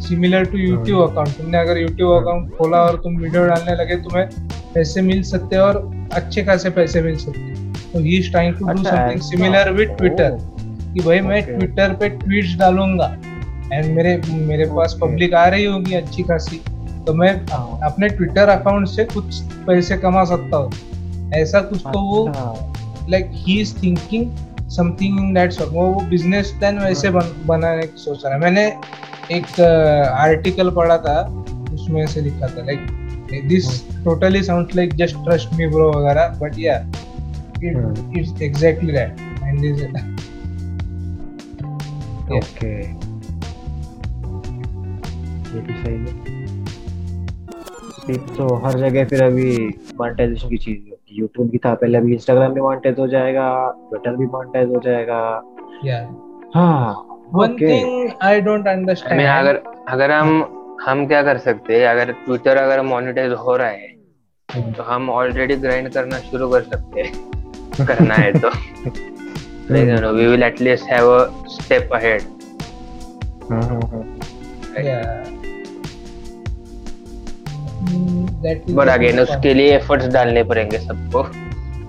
[0.00, 4.26] सिमिलर टू यूट्यूब। अकाउंट तुमने अगर यूट्यूब अकाउंट खोला और तुम वीडियो डालने लगे तुम्हें
[4.74, 8.54] पैसे मिल सकते हैं और अच्छे खासे पैसे मिल सकते हैं। तो he is trying
[8.54, 10.38] to do something similar with Twitter.
[10.94, 13.06] कि भाई मैं ट्विटर पे ट्वीट्स डालूँगा।
[13.72, 16.60] एंड मेरे मेरे पास पब्लिक आ रही होगी अच्छी खासी।
[17.06, 17.78] तो मैं हाँ.
[17.84, 22.26] अपने ट्विटर अकाउंट से कुछ पैसे कमा सकता हूँ। ऐसा कुछ तो वो.
[23.10, 24.30] Like he is thinking
[24.76, 28.40] something in that sort वो बिज़नेस प्लान वैसे हाँ। बन, बनाने की सोच रहा है।
[28.40, 28.66] मैंने
[29.32, 31.20] एक आर्टिकल पढ़ा था
[31.74, 32.80] उसमें से लिखा था लाइक
[33.48, 36.78] दिस हाँ। Totally sound like just trust me bro वगैरह but yeah.
[37.64, 39.84] It's exactly that and is
[42.32, 42.72] okay
[45.54, 46.12] ये भी सही है।
[48.36, 49.56] तो हर जगह फिर अभी
[50.00, 53.46] मोनेटाइजेशन की चीज़ होगी यूट्यूब भी था पहले अभी इंस्टाग्राम भी मोनेटाइज हो जाएगा
[53.90, 55.18] ट्विटर भी मोनेटाइज हो जाएगा।
[55.84, 55.98] या
[56.54, 56.94] हाँ
[57.34, 61.86] one thing I don't understand mean अगर अगर हम हम क्या कर सकते हैं?
[61.88, 63.92] अगर ट्विटर अगर मोनेटाइज हो रहा है
[64.72, 68.50] तो हम ऑलरेडी ग्राइंड करना शुरू कर सकते हैं। करना है तो।
[69.68, 71.20] Like you know we will at least have a
[71.52, 72.24] step ahead.
[73.50, 74.02] हाँ, हाँ, हाँ.
[78.46, 81.24] पर अगेन उसके लिए एफर्ट्स डालने पड़ेंगे सबको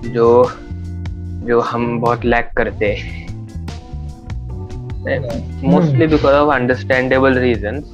[0.10, 0.28] जो
[1.48, 3.24] जो हम बहुत लैक करते हैं।
[5.70, 7.94] Mostly because of understandable reasons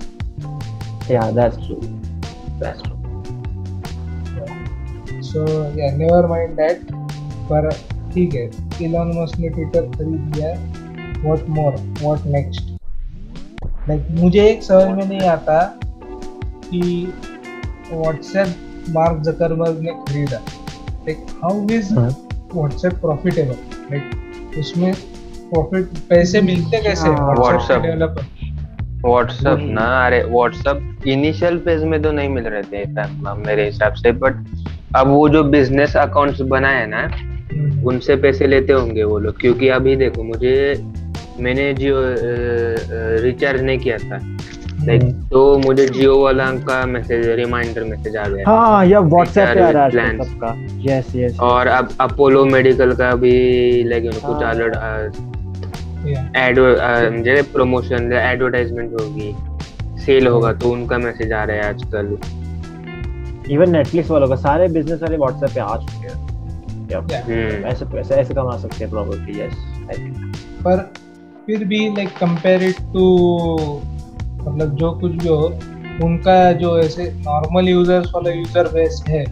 [1.12, 1.78] Yeah, that's true.
[2.59, 2.97] That's true.
[5.22, 5.45] So
[5.80, 6.82] yeah never mind that
[7.51, 7.70] पर
[8.14, 8.49] ठीक है
[8.82, 10.51] इलॉन मस्क ने ट्विटर खरीद लिया
[11.24, 12.70] what more what next
[13.89, 15.59] like मुझे एक समझ में नहीं आता
[16.66, 16.82] कि
[17.93, 18.55] व्हाट्सएप
[18.89, 22.09] मार्क जकरबर्ग ने खरीदा लाइक हाउ इज़ हाँ.
[22.55, 23.55] व्हाट्सएप प्रॉफिटेबल
[23.91, 24.93] लाइक उसमें
[25.51, 27.35] प्रॉफिट पैसे मिलते कैसे हाँ.
[27.35, 28.25] व्हाट्सएप डेवलपर
[29.05, 33.93] व्हाट्सअप वही। ना अरे व्हाट्सअप इनिशियल फ़ेज़ में तो नहीं मिल रहे थे मेरे हिसाब
[33.93, 34.45] से बट
[34.95, 37.03] अब वो जो बिज़नेस अकाउंट्स बनाए ना
[37.87, 40.53] उनसे पैसे लेते होंगे वो लोग क्योंकि अभी देखो मुझे
[41.39, 41.95] मैंने जियो
[43.23, 44.19] रिचार्ज नहीं किया था
[44.86, 49.47] लाइक हम्म। तो मुझे जियो वाला का मैसेज रिमाइंडर मैसेज आ गया हाँ या व्हाट्सएप
[49.47, 50.17] पे आ रहा है.
[50.23, 50.55] सबका
[50.86, 53.34] यस यस और अब अपोलो मेडिकल का भी
[53.89, 54.53] लाइक कुछ हाँ.
[54.53, 55.29] Alert
[56.03, 56.21] Yeah.
[56.38, 59.34] एड म्हणजे प्रमोशन एडवर्टाइजमेंट होगी
[60.05, 62.17] सेल होगा तो उनका मैसेज आ रहा है आजकल
[63.53, 67.21] इवन नेटफ्लिक्स वालों का सारे बिज़नेस वाले व्हाट्सएप पे आ चुके हैं.
[67.23, 69.53] हम्म ऐसे पैसे ऐसे कमा सकते हैं प्रोबेबली यस
[69.89, 70.77] आई थिंक पर
[71.45, 73.05] फिर भी लाइक कंपेयर इट टू
[74.41, 75.45] मतलब जो कुछ भी हो
[76.03, 79.23] उनका जो ऐसे नॉर्मल यूज़र्स वाला यूज़र बेस है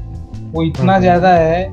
[0.51, 1.63] वो इतना हम्म। ज़्यादा है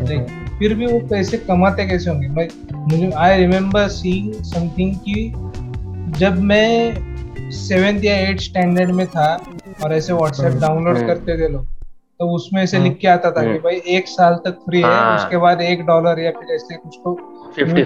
[0.00, 0.26] लाइक
[0.58, 2.48] फिर भी वो पैसे कमाते कैसे होंगे मैं
[2.82, 5.32] मुझे आई रिमेम्बर सीइंग समथिंग कि
[6.18, 9.32] जब मैं सेवेंथ या एट स्टैंडर्ड में था
[9.84, 11.66] और ऐसे व्हाट्सएप हम्म। डाउनलोड हम्म। करते थे लोग
[12.20, 14.80] तो उसमें से हाँ। लिख के आता था कि हम्म। भाई एक साल तक फ्री
[14.80, 17.14] है हाँ। उसके बाद एक डॉलर या फिर ऐसे कुछ तो
[17.58, 17.84] लिखते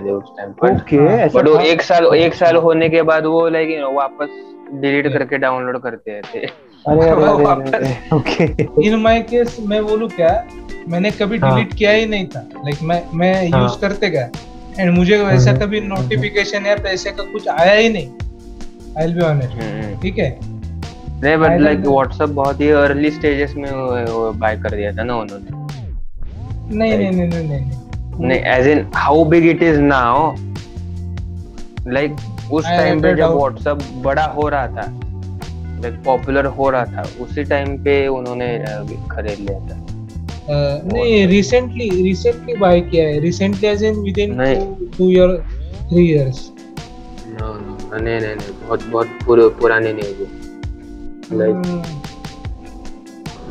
[0.00, 3.26] थे उस टाइम पर। ओके हाँ, बट वो एक साल एक साल होने के बाद
[3.26, 4.28] वो लाइक वापस
[4.72, 6.46] डिलीट करके डाउनलोड करते थे।
[6.88, 8.44] अरे अरे ओके
[8.86, 10.46] इन माय केस मैं बोलूँ क्या
[10.88, 14.30] मैंने कभी हाँ। डिलीट किया ही नहीं था। लाइक मैं मैं हाँ। यूज़ करते गया।
[14.78, 18.08] एंड मुझे वैसा हम्म, कभी नोटिफिकेशन या पैसे का कुछ आया ही नहीं।
[18.98, 19.52] I will be honest.
[20.02, 20.40] ठीक है?
[21.22, 23.70] नहीं बट लाइक व्हाट्सएप बहुत ही अर्ली स्टेजेस में
[24.38, 25.61] बाय कर दिया था ना उन्होंने।
[26.72, 27.10] नहीं नहीं.
[27.10, 30.34] नहीं नहीं नहीं नहीं। नहीं as in how big it is now
[31.88, 32.16] like
[32.52, 33.34] उस टाइम पे जब.
[33.36, 34.86] व्हाट्सएप बड़ा हो रहा था
[35.82, 38.48] लाइक पॉपुलर हो रहा था उसी टाइम पे उन्होंने
[39.10, 39.76] खरीद लिया था।
[40.92, 45.36] नहीं रिसेंटली रिसेंटली बाय किया है। Recently as in with in नहीं। Two year
[45.90, 46.50] three years
[47.26, 50.26] no no नहीं नहीं नहीं बहुत बहुत पुर, पुरानी नहीं वो
[51.38, 51.56] like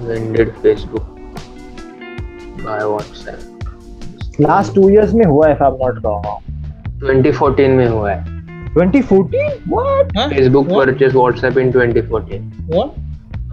[0.06, 1.06] when did Facebook
[2.66, 6.26] buy WhatsApp last two years में हुआ है आई एम नॉट रॉन्ग
[7.03, 8.20] 2014 में हुआ है।
[8.76, 10.88] 2014 what Facebook What?
[10.89, 12.41] purchased WhatsApp in 2014
[12.74, 12.89] what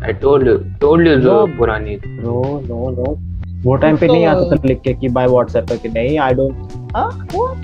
[0.08, 3.16] I told you told you जो पुरानी। नो नो नो
[3.64, 6.34] वो टाइम पे नहीं आता था लिख के कि बाय व्हाट्सएप पे कि नहीं आई
[6.40, 6.54] डोंट
[6.96, 7.56] हाँ what?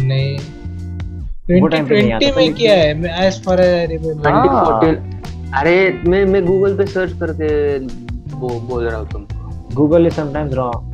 [0.00, 0.36] नहीं।
[1.60, 2.94] वो time पे नहीं आता 2020 में किया है?
[3.00, 5.76] मैं एज फार आई रिमेम्बर हाँ। 2014 अरे
[6.08, 7.48] मैं मैं गूगल पे सर्च करके
[8.36, 9.33] वो बोल रहा हूँ तुमको।
[9.74, 10.92] गूगल इज़ समटाइम्स रॉन्ग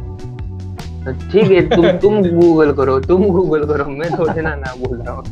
[1.33, 5.15] ठीक है तुम तुम गूगल करो तुम गूगल करो मैं थोड़ी ना ना बोल रहा
[5.15, 5.25] हूँ।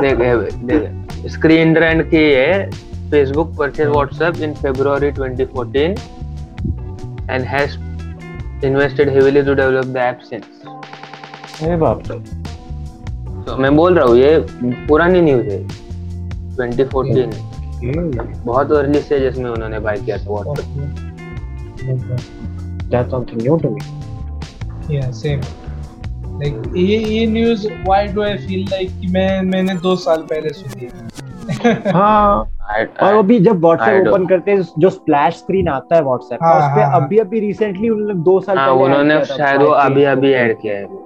[0.00, 0.16] देख
[0.64, 2.70] देख स्क्रीन ट्रेंड की है
[3.10, 5.76] Facebook purchase WhatsApp in February 2014
[7.30, 7.76] and has
[8.66, 10.44] invested heavily to develop the app since
[11.62, 12.18] अरे बाप रे।
[13.44, 14.38] तो मैं बोल रहा हूँ ये
[14.88, 15.58] पुरानी न्यूज़ है
[16.56, 20.68] 2014 बहुत अर्ली स्टेजेस में उन्होंने बाय किया था WhatsApp
[22.92, 23.80] that's something new to me
[24.90, 25.42] yeah same.
[26.40, 30.48] Like ये ये news why do I feel like कि मैं मैंने दो साल पहले
[30.48, 32.48] सुनी है। हाँ
[33.02, 36.38] और वो भी जब I व्हाट्सएप ओपन करते हैं जो स्प्लैश स्क्रीन आता है व्हाट्सएप
[36.40, 39.24] का हाँ, उस पे हाँ, हाँ। अभी अभी रिसेंटली उन्होंने दो साल हाँ पहले उन्होंने
[39.24, 41.00] शायद वो अभी अभी ऐड किया है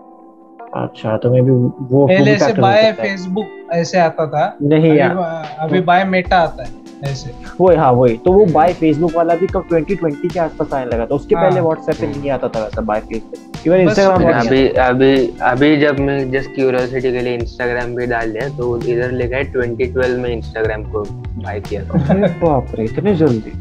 [0.74, 1.50] अच्छा तो मे भी
[1.90, 5.16] वो पहले से बाय फेसबुक ऐसे आता था। नहीं यार।
[5.58, 7.30] अभी बाय मेटा आता है। ऐसे।
[7.60, 11.06] वो हाँ वही। तो वो बाय फेसबुक वाला भी कब 2020 के आसपास आने लगा
[11.06, 14.68] था। उसके हाँ। पहले व्हाट्सएप पे नहीं आता था वैसा बाय फेसबुक इवन इंस्टाग्राम अभी
[14.68, 19.36] अभी अभी जब मैं जस्ट क्यूरियोसिटी के लिए इंस्टाग्राम पे डाल दिया तो इधर लिखा
[19.36, 21.02] है 2012 में इंस्टाग्राम को
[21.42, 23.52] बाय किया था। बाप रे इतने जल्दी।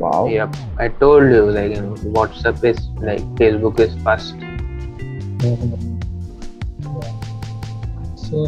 [0.00, 4.46] Wow Yep, I told you like you know WhatsApp is like Facebook is fast.
[8.20, 8.44] So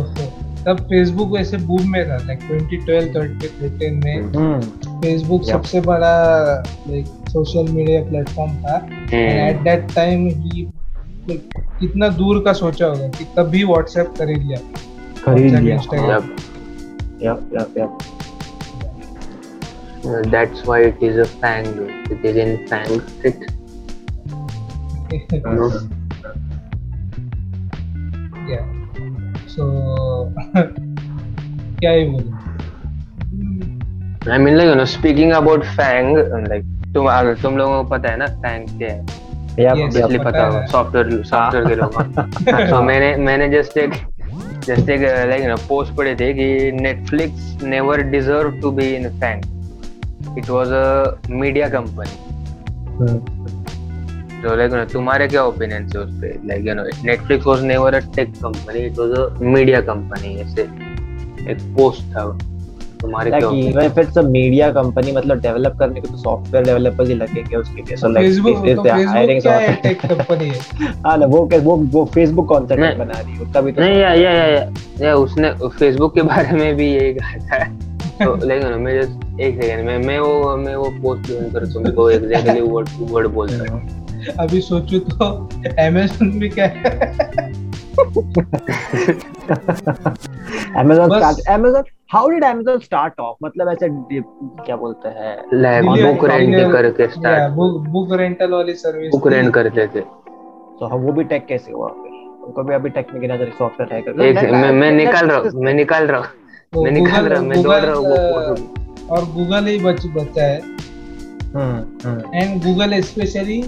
[0.67, 4.61] तब फेसबुक वैसे बूम में था लाइक 2012 2013 में। हम्म।
[5.01, 6.55] फेसबुक सबसे बड़ा
[6.89, 8.89] लाइक सोशल मीडिया प्लेटफॉर्म था.
[9.15, 10.69] एट दैट टाइम ही
[11.31, 14.59] कितना दूर का सोचा होगा कि तभी व्हाट्सएप खरीद लिया।
[15.25, 15.77] खरीद लिया.
[17.31, 17.99] Yup yup yup
[20.05, 21.67] That's why it is a fang.
[22.11, 23.45] It is in fang fit.
[29.53, 29.65] so
[31.81, 32.41] क्या ही बोलूँ
[34.25, 36.09] I mean like you know speaking about fang
[36.51, 39.01] like तुम अगर तुम लोगों को पता है ना फैंग क्या है
[39.61, 39.97] यप Yes.
[39.97, 43.93] इसलिए पता पता है। होगा सॉफ्टवेयर सॉफ्टवेयर के लोगों तो मैंने मैंने जस्ट एक
[44.67, 46.47] जस्ट एक लाइक ना पोस्ट पढ़े थे कि
[46.81, 52.11] Netflix never deserve to be in FAANG it was a media company
[54.43, 56.29] तो लाइक ना तुम्हारे क्या ओपिनियन है उस पे?
[56.47, 60.63] Like you know Netflix was never a tech company it was a media company ऐसे
[61.51, 62.39] एक पोस्ट था।
[63.01, 66.65] तुम्हारे क्या like even if it's a media company मतलब डेवलप करने को तो सॉफ्टवेयर
[66.65, 71.19] डेवलपर्स ही लगेंगे उसके लिए। सो लाइक फेसबुक तो फेसबुक क्या है टेक कंपनी है
[71.19, 74.13] ना वो वो वो फेसबुक कौन सा बना रही है उसका भी तो नहीं या
[74.15, 77.65] या या या, उसने फेसबुक के बारे में भी यही कहा था।
[78.25, 82.11] तो लेकिन ना मैं just एक सेकंड में मैं वो मैं वो पोस्ट कर तुमको
[82.11, 84.02] एग्जैक्टली वर्ड टू वर्ड बोल रहा हूँ।
[84.41, 85.27] अभी सोचू तो
[85.87, 86.81] अमेजोन भी क्या है?
[90.83, 93.37] Amazon start Amazon how did Amazon start off?
[93.45, 93.89] मतलब ऐसे
[94.67, 95.35] क्या बोलते हैं?
[95.85, 100.83] बुक रेंट करके या स्टार्ट बुक बुक रेंटल वाली सर्विस बुक रेंट करते थे। तो
[100.93, 101.89] हम वो भी टेक कैसे हुआ?
[101.89, 105.39] उनको भी अभी टेक में गिना जाए सॉफ्टवेयर है कर एक मैं मैं निकाल रहा
[105.39, 108.17] हूँ मैं निकाल रहा हूँ। मैं निकाल रहा हूँ मैं दौड़ रहा हूँ वो
[109.17, 110.61] और गूगल ही बच बचा है।
[111.55, 113.61] Hmm and Google specially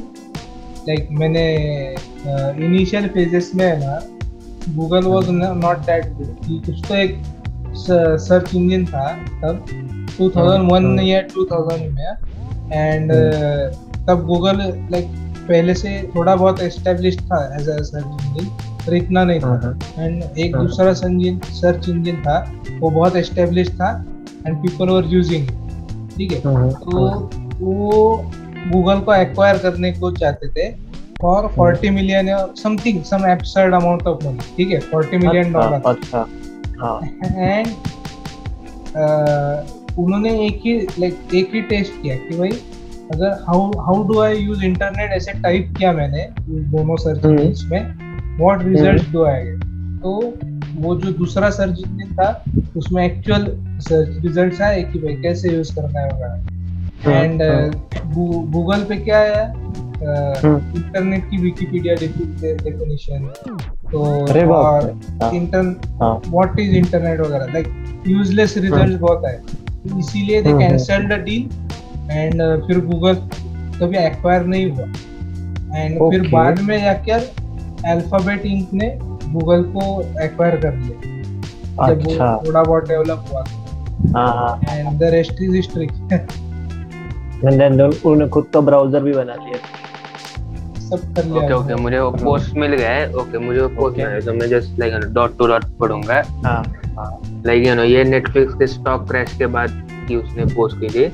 [0.88, 1.46] like मैंने
[2.64, 4.00] इनिशियल फेजेस में है ना
[4.76, 7.22] Google was not that good कुछ तो एक
[7.76, 9.06] सर्च इंजन था
[9.42, 9.64] तब
[10.20, 13.12] 2001 हम्म। या 2000 में एंड
[14.08, 14.58] तब गूगल
[14.92, 15.08] लाइक
[15.48, 18.46] पहले से थोड़ा बहुत एस्टेब्लिश था एज अ सर्च इंजन
[18.86, 22.38] पर इतना नहीं था। एंड एक हाँ। दूसरा संजीन सर्च इंजन था
[22.80, 23.90] वो बहुत एस्टेब्लिश था
[24.46, 25.48] एंड पीपल वर यूजिंग
[26.16, 26.40] ठीक है?
[26.40, 27.30] तो
[27.60, 28.30] वो
[28.72, 30.70] गूगल को एक्वायर करने को चाहते थे
[31.22, 32.28] for 40 million
[32.62, 34.80] something some absurd amount of money ठीक है?
[34.90, 36.26] 40 मिलियन डॉलर अच्छा
[36.80, 37.00] हाँ।
[37.36, 37.66] एंड
[39.98, 42.50] उन्होंने एक ही लाइक एक ही टेस्ट किया कि भाई
[43.14, 48.38] अगर how how do I use internet ऐसे टाइप किया मैंने दोनों सर्च। इंजिन में
[48.38, 49.64] what result do I get
[50.02, 50.34] तो
[50.80, 52.44] वो जो दूसरा सर्च इंजन था
[52.76, 53.44] उसमें एक्चुअल
[53.80, 56.62] सर्च रिज़ल्ट आए कि भाई कैसे यूज़ करना है वगैरह।
[57.06, 57.42] एंड
[58.52, 59.64] गूगल पे क्या है।
[59.96, 63.26] इंटरनेट की विकिपीडिया डेफिनेशन
[63.92, 64.00] तो
[64.54, 64.90] और
[65.22, 67.52] हाँ। इंटर हाँ। व्हाट इज़ इंटरनेट वगैरह?
[67.52, 69.34] लाइक यूजलेस रिज़ल्ट बहुत है।
[69.98, 71.48] इसीलिए they hmm. The deal
[72.10, 73.14] and फिर गूगल
[73.80, 74.86] कभी एक्वायर नहीं हुआ।
[75.78, 77.32] एंड फिर बाद में जाकर
[77.86, 80.96] अल्फ़ाबेट इंक ने गूगल को एक्वायर कर लिया।
[81.84, 83.44] अच्छा। थोड़ा बहुत डेवलप हुआ।
[84.16, 85.86] हाँ हाँ। And the rest is history
[87.42, 89.58] उन्होंने खुद का ब्राउज़र भी बना लिया।
[90.84, 93.98] सब कर लिया। ओके ओके मुझे वो पोस्ट मिल गया है। ओके मुझे वो पोस्ट
[93.98, 94.08] Okay.
[94.08, 96.62] मिल तो मैं just like dot two dot पढ़ूँगा। हाँ।
[97.46, 99.70] लाइक यू नो ये नेटफ्लिक्स के स्टॉक क्रैश के बाद
[100.08, 101.04] की उसने पोस्ट की थी।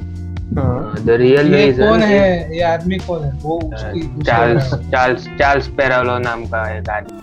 [0.58, 2.56] हाँ। द रियल ये रीजन कौन है?
[2.56, 3.32] ये आदमी कौन है?
[3.42, 7.18] वो उसकी चार्ल्स चार्ल्स चार्ल्स पेरालो नाम का एक आदमी।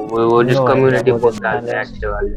[0.00, 2.36] वो वो जिस कम्युनिटी पोस्ट तो डालते हैं वाले।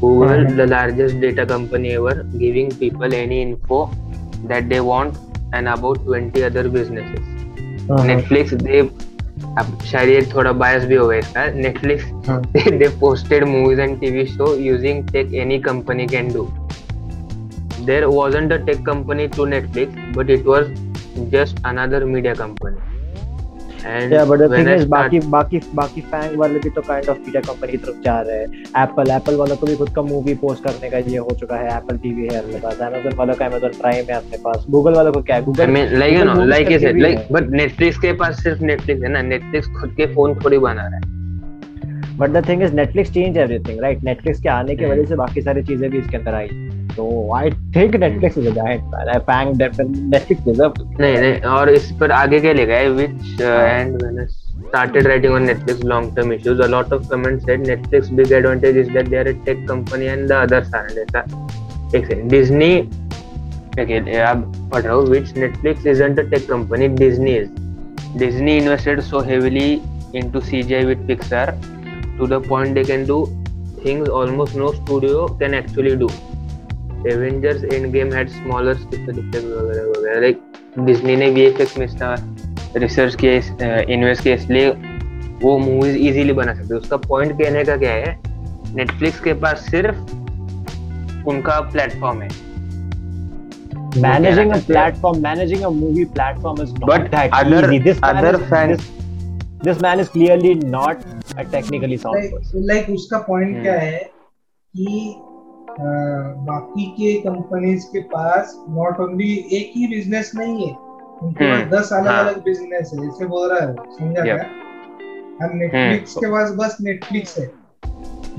[0.00, 0.56] Google, Mhm.
[0.56, 3.78] the largest data company ever, giving people any info
[4.48, 5.22] that they want,
[5.54, 7.32] and about 20 other businesses.
[7.90, 8.80] हाँ, नेटफ्लिक्स दे
[9.58, 14.24] अब शायद ये थोड़ा बायस भी होगा इसका नेटफ्लिक्स हाँ। They posted movies and TV
[14.26, 16.46] show using tech any company can do
[17.86, 20.68] there wasn't a tech company to netflix but it was
[21.32, 22.76] just another media company
[23.85, 27.09] And Yeah, but the thing I is, बाकी बाकी बाकी Fang वाले भी तो kind
[27.09, 28.47] of media company की तरफ़ जा रहे हैं।
[28.83, 31.77] एप्पल एप्पल वालों को भी खुद का मूवी पोस्ट करने का ये हो चुका है।
[31.77, 35.11] एप्पल टीवी है अपने पास। अमेजन वालों का अमेजन प्राइम है अपने पास। गूगल वालों
[35.11, 35.43] को क्या है?
[35.43, 39.37] गूगल like you करके said, भी like but Netflix के पास सिर्फ़ Netflix है ना?
[39.37, 41.19] Netflix खुद के फ़ोन थोड़ी बना रहा है।
[42.17, 44.93] But the thing is Netflix change everything right Netflix के आने की Hmm.
[44.93, 46.47] वजह से बाकी सारी चीज़ें भी इसके अंदर आई।
[46.99, 51.91] तो I think Netflix is a giant I FAANG Netflix deserve नहीं नहीं और इस
[51.99, 54.25] पर आगे क्या लिखा है which uh, हाँ। and when I
[54.63, 58.79] started writing on Netflix long term issues a lot of comments said Netflix big advantage
[58.81, 61.23] is that they are a tech company and the others aren't ऐसा
[61.97, 62.71] एक second Disney
[63.83, 63.99] okay
[64.31, 64.43] अब
[64.73, 67.53] पढ़ रहा हूँ which Netflix isn't a tech company Disney is
[68.23, 69.69] Disney invested so heavily
[70.23, 71.45] into CGI with Pixar
[72.17, 73.21] to the point they can do
[73.83, 76.09] things almost no studio can actually do
[77.05, 80.39] Avengers Endgame had smaller special effects वगैरह वगैरह like
[80.85, 82.15] Disney ने VFX में इसका
[82.77, 84.69] research किया invest किया इसलिए
[85.43, 88.17] वो movies easily बना सकते हैं उसका पॉइंट कहने का क्या है
[88.75, 92.29] नेटफ्लिक्स के पास सिर्फ़ उनका प्लेटफॉर्म है
[94.01, 94.73] managing a कहना चाहते हैं?
[94.73, 98.49] platform managing a movie platform is not But that other- easy this man other is,
[98.49, 98.83] fan- this,
[99.63, 103.79] this man is clearly not a technically sound like person like उसका point hmm. क्या
[103.79, 103.97] है
[104.73, 104.85] कि
[105.15, 105.28] अ,
[106.47, 111.69] बाकी के companies के पास not only एक ही business नहीं है उनके पास हम्म,
[111.69, 114.35] दस अलग हाँ। अलग बिज़नेस है जैसे बोल रहा है समझा क्या
[115.45, 117.47] अब नेटफ्लिक्स के पास बस नेटफ्लिक्स है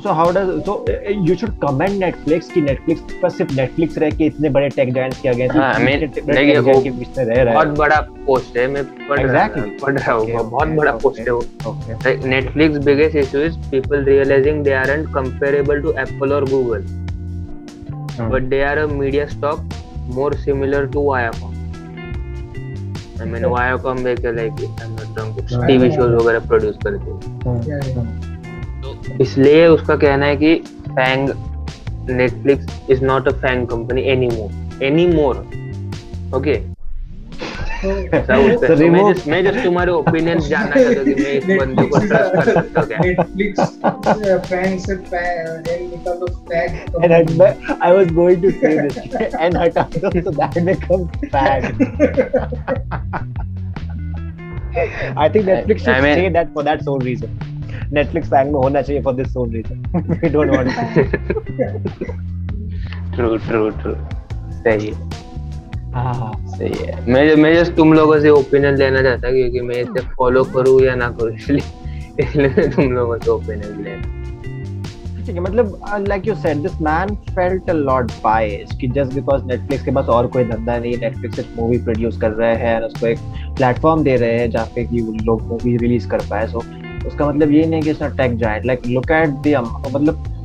[0.02, 4.10] so how does so uh, you should commend netflix कि netflix पर सिर्फ़ netflix रह
[4.10, 6.80] के इतने बड़े टेक जायंट्स के अगेंस्ट हाँ, I mean, इतने बड़े देखिए, tech वो
[6.82, 9.80] के बीच में रह रहा बहुत है बड़ा पोस्ट है मैं पढ़ रहा Exactly.
[9.82, 10.92] पढ़ रहा हूँ Okay, बहुत okay, बड़ा.
[11.02, 16.32] पोस्ट है वो okay Netflix biggest issue is people realizing they aren't comparable to Apple
[16.32, 16.88] or Google,
[18.28, 19.58] but they are a media stock
[20.14, 21.54] more similar to Viacom
[23.20, 27.94] I mean Viacom they के like I not don't TV shows वगैरह produce करते हैं।
[27.96, 28.06] हाँ।
[28.82, 30.54] तो इसलिए उसका कहना है कि
[30.88, 31.28] FAANG
[32.10, 34.50] Netflix is not a fan company anymore.
[34.86, 35.36] Anymore.
[36.34, 36.54] Okay
[37.84, 42.80] मैं just तुम्हारे ओपिनियन जानना चाहता हूँ कि मैं इस बंदे को ट्रस्ट कर सकता
[42.80, 43.60] हूँ क्या नेटफ्लिक्स
[44.48, 46.70] फ़ैन से फ़ैन निकाल दो tag
[47.04, 47.20] and I,
[47.80, 48.98] I was going to say this
[49.44, 51.60] and हटा दो so that becomes fag
[55.16, 57.30] I think Netflix should I mean- say that for that sole reason
[58.00, 59.76] Netflix fang में होना चाहिए for this sole reason
[60.22, 60.68] we don't want
[63.14, 63.94] true true true
[64.62, 65.28] सही है
[65.94, 70.00] हाँ सही है। मैं मैं जस्ट तुम लोगों से ओपिनियन लेना चाहता क्योंकि मैं इसे
[70.08, 74.18] फॉलो करूँ या ना करूँ इसलिए इसलिए तुम लोगों से ओपिनियन लेना
[75.26, 79.44] ठीक है मतलब like you said this man felt a lot biased कि जस्ट बिकॉज़
[79.44, 82.74] नेटफ्लिक्स के पास और कोई धंधा नहीं है नेटफ्लिक्स सिर्फ़ मूवी प्रोड्यूस कर रहे हैं
[82.76, 83.18] और उसको एक
[83.56, 86.62] प्लेटफॉर्म दे रहे हैं जहाँ पे कि वो लोग मूवी रिलीज़ कर पाए सो
[87.06, 90.39] उसका मतलब ये नहीं कि it's not tech giant like look at the मतलब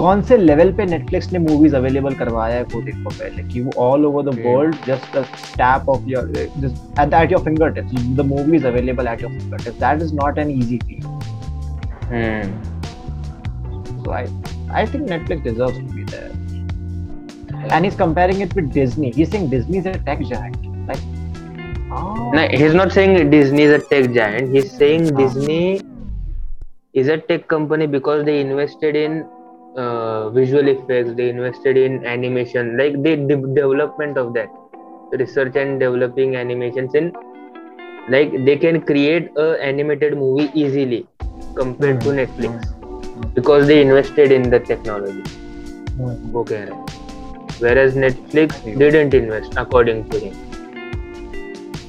[0.00, 3.42] कौन से लेवल पे नेटफ्लिक्स ने मूवीज़ अवेलेबल करवाया है को पहले?
[3.48, 5.22] कि वो all over the world just a
[5.56, 6.28] tap of your
[6.58, 7.42] just at your
[7.72, 9.32] fingertips the movie available at your
[9.64, 11.02] fingertips that is not an easy thing
[14.04, 14.24] so I
[14.70, 19.30] I think Netflix deserves to be there and is comparing it with Disney he is
[19.30, 20.56] saying Disney is a tech giant
[20.88, 21.18] like
[22.34, 24.50] No, he is not saying Disney is a tech giant.
[24.50, 25.80] He is saying Disney
[26.94, 29.16] is a tech company because they invested in
[29.76, 34.48] uh, visual effects they invested in animation like the de- development of that.
[35.12, 37.12] Research and developing animations in
[38.08, 41.06] like they can create a animated movie easily
[41.56, 42.10] compared mm-hmm.
[42.10, 42.18] to hmm.
[42.20, 45.22] netflix because they invested in the technology.
[45.22, 46.36] Mm-hmm.
[46.36, 46.66] okay.
[47.58, 50.34] Whereas netflix didn't invest according to him.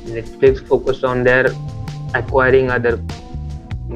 [0.05, 1.47] Netflix focused on their
[2.13, 3.01] acquiring other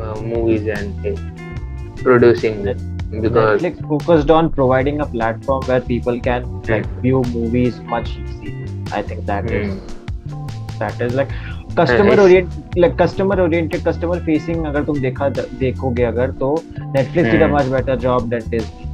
[0.01, 2.94] uh, movies and uh, producing them.
[3.21, 8.69] Because Netflix focused on providing a platform where people can like view movies much easily.
[8.91, 10.47] I think that is Hmm.
[10.79, 11.37] that is like
[11.77, 17.41] customer orient like customer oriented customer facing अगर तुम देखा देखोगे अगर तो Netflix did
[17.41, 18.84] a much better job that than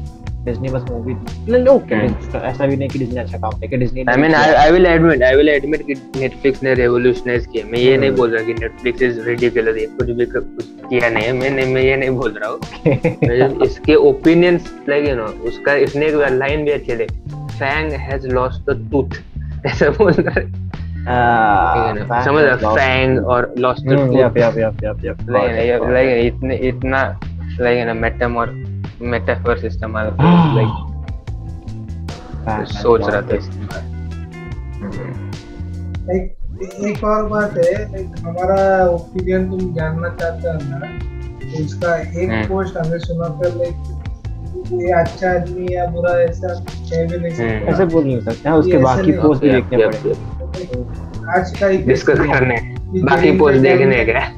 [0.45, 1.13] Disney बस movie
[1.69, 1.95] okay
[2.37, 5.21] ऐसा भी नहीं कि डिज्नी अच्छा काम नहीं Disney I mean, I, I will admit,
[5.21, 7.65] I will admit कि Netflix ने revolutionize किया.
[7.65, 9.77] मैं ये नहीं बोल रहा कि Netflix is ridiculous.
[9.77, 11.33] ये कुछ भी कुछ किया नहीं है.
[11.33, 12.59] मैं नहीं मैं ये नहीं बोल रहा हूँ.
[13.63, 17.19] इसके opinions like you know उसका इसने एक लाइन भी अच्छी लगी.
[17.59, 19.13] Fang has lost the tooth.
[19.65, 20.45] ऐसा बोल रहा है.
[22.23, 24.17] समझ रहा Fang और lost the tooth.
[24.19, 25.17] Yup yup yup yup
[29.03, 29.95] yup Like you know, like you know, इतने इतना like you know metamor metaphor system
[29.95, 30.01] uh
[32.55, 34.01] like सोच रहा था इसके बारे में.
[36.11, 36.35] एक
[36.85, 40.79] एक और बात है like हमारा ओपिनियन तुम जानना चाहते हो ना
[41.39, 43.75] तो उसका एक। पोस्ट हमें सुना था लाइक
[44.73, 48.57] ये अच्छा आदमी या बुरा ऐसा कह भी नहीं हम्म। ऐसे बोल नहीं सकते हाँ
[48.57, 50.13] उसके बाकी पोस्ट भी देखने पड़ेंगे।
[51.37, 54.31] आज का एक डिस्कस करने। बाकी पोस्ट देखने का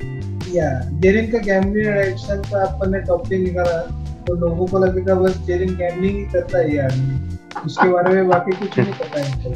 [0.53, 5.38] या जेरिन का गैम्बलिंग एडिक्शन का अपन ने टॉपिक निकाला। तो लोगों को लगेगा बस
[5.45, 9.26] जेरिन गैम्बलिंग ही करता है ये आदमी उसके बारे में बाकी कुछ नहीं पता है
[9.28, 9.49] इनको।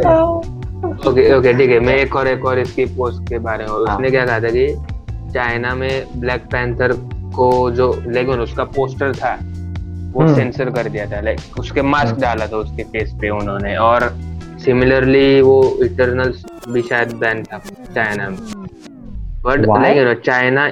[0.00, 3.70] तो। ओके ओके ठीक है मैं एक और एक और इसकी पोस्ट के बारे में
[3.70, 4.66] हाँ। उसने क्या कहा था कि
[5.34, 6.92] चाइना में ब्लैक पैंथर
[7.36, 9.34] को जो लेकिन उसका पोस्टर था
[10.12, 13.28] वो हम्म। सेंसर कर दिया था लाइक उसके मास्क हम्म। डाला था उसके फेस पे
[13.30, 14.08] उन्होंने और
[14.64, 17.58] सिमिलरली वो इटरनल्स भी शायद बैन था
[17.94, 18.38] चाइना में
[19.44, 19.66] but?
[19.68, 20.68] Like you know China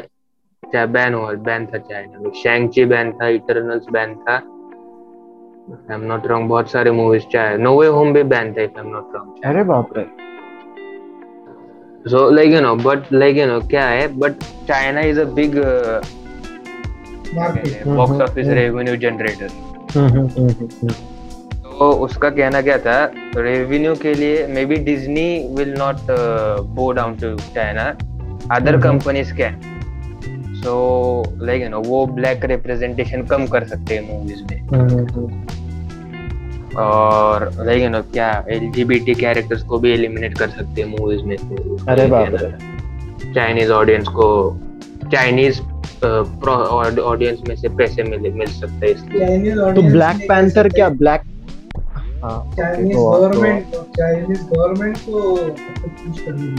[0.71, 6.01] क्या बैन हुआ बैन था चाइना में शैंगची बैन था इटरनल्स बैन था आई एम
[6.01, 9.15] नॉट रॉन्ग बहुत सारे मूवीज़ चाहे नो वे होम भी बैन था आई एम नॉट
[9.15, 10.07] रॉन्ग अरे बाप रे
[12.11, 14.15] So like you know, but like you know, क्या है?
[14.15, 14.31] But
[14.69, 15.57] China is a big
[17.35, 18.59] market box Mhm, office mhm.
[18.59, 19.51] revenue generator.
[19.97, 20.89] हम्म, हम्म, हम्म, हम्म,
[21.63, 23.13] तो उसका कहना क्या था?
[23.37, 25.97] रेवेन्यू के लिए may be Disney will not
[26.77, 27.83] go down to China.
[28.51, 28.81] Other.
[28.81, 29.61] Companies can.
[30.69, 35.43] So like you know वो ब्लैक रिप्रेजेंटेशन कम कर सकते हैं मूवीज़ में। हम्म,
[36.77, 41.37] और लाइक यू नो क्या एलजीबीटी कैरेक्टर्स को भी एलिमिनेट कर सकते हैं मूवीज़ में।
[41.39, 44.27] तो अरे बाप रे। चाइनीज़ ऑडियंस को
[45.13, 45.61] चाइनीज़
[47.01, 50.89] ऑडियंस में से पैसे मिल मिल सकते हैं इसलिए। तो ब्लैक पैंथर क्या?
[50.89, 51.23] ब्लैक
[52.25, 53.65] हाँ चाइनीज़ तो- तो- गवर्नमेंट
[53.99, 56.57] चाइनीज़ गवर्नमेंट को कुछ करने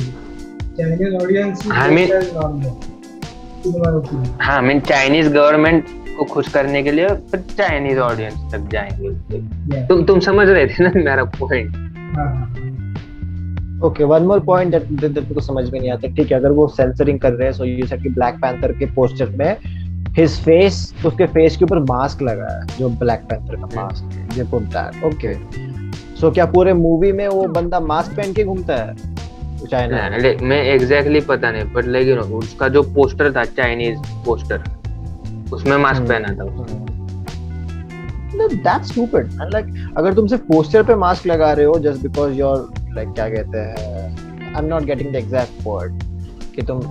[0.78, 1.68] चाइनीज़ ऑडियंस
[4.42, 5.86] हाँ मीन चाइनीज़ गवर्नमेंट
[6.18, 10.84] को खुश करने के लिए फिर चाइनीज़ ऑडियंस तक जाएँगे। तुम तुम समझ रहे थे
[10.84, 11.88] ना मेरा point
[13.86, 17.20] okay one more point that को समझ में नहीं आता। ठीक है अगर वो सेंसरिंग
[17.20, 19.58] कर रहे हैं सो यू सेड कि ब्लैक पैंथर के पोस्टर में
[20.18, 24.44] हिज फेस उसके फेस के ऊपर मास्क लगा है जो ब्लैक पैंथर का मास्क ये
[24.52, 25.34] पुट दैट ओके
[26.22, 28.96] सो क्या पूरे मूवी में वो बंदा मास्क पहन के घूमता है?
[29.72, 34.64] चाइना मैं एग्जैक्टली पता नहीं बट लेकिन उसका जो पोस्टर था चाइनीज़ पोस्टर
[35.54, 36.88] उसमें मास्क हम्म। पहना था उसने।
[38.48, 39.66] दैट्स स्टूपिड लाइक
[39.98, 43.58] अगर तुम सिर्फ़ पोस्टर पे मास्क लगा रहे हो जस्ट बिकॉज़ योर लाइक क्या कहते
[43.58, 43.76] हैं
[44.46, 46.04] I am not getting the exact word
[46.56, 46.82] कि तुम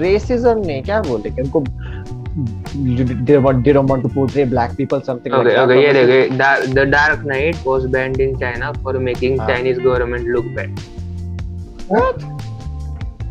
[0.00, 1.64] रेसिज्म नहीं क्या बोलते कि उनको
[3.28, 5.82] they want they don't want to portray black people something Okay, like that okay, or
[5.82, 9.48] ये देखो The Dark Knight was banned in China for making हाँ.
[9.48, 10.80] Chinese government look bad.
[11.90, 12.22] What?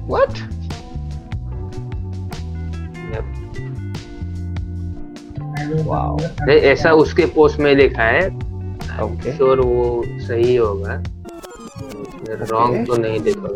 [0.07, 0.39] What?
[3.11, 3.25] Yep.
[5.87, 6.21] Wow.
[6.49, 8.39] ए- ऐसा उसके post में लिखा है।
[8.99, 9.31] Okay.
[9.31, 11.03] Sure वो सही होगा।
[12.29, 13.47] रॉन्ग तो नहीं देखा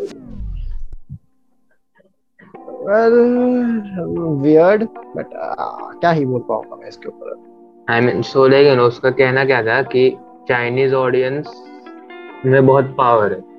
[2.85, 3.13] well
[4.43, 4.81] weird
[5.17, 7.35] but uh, क्या ही बोल पाऊँगा मैं इसके ऊपर?
[7.93, 10.17] आई मीन सो लेकिन उसका कहना क्या था कि
[10.49, 11.63] चाइनीज़ ऑडियंस
[12.45, 13.52] में बहुत पावर है।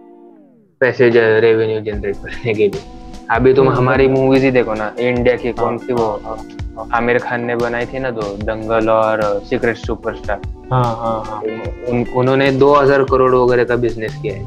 [0.84, 1.08] पैसे
[1.40, 2.82] रेवेन्यू जनरेट करने के लिए।
[3.30, 6.36] अभी तुम हम्म, हमारी हम्म। मूवीज़ ही देखो ना इंडिया की कौन सी वो हाँ
[6.76, 10.40] हाँ आमिर खान ने बनाई थी ना दो दंगल और सीक्रेट सुपरस्टार
[10.72, 11.40] हाँ हाँ हाँ।
[11.88, 14.44] उन, उन्होंने 2000 करोड़ वगैरह का बिज़नेस किया है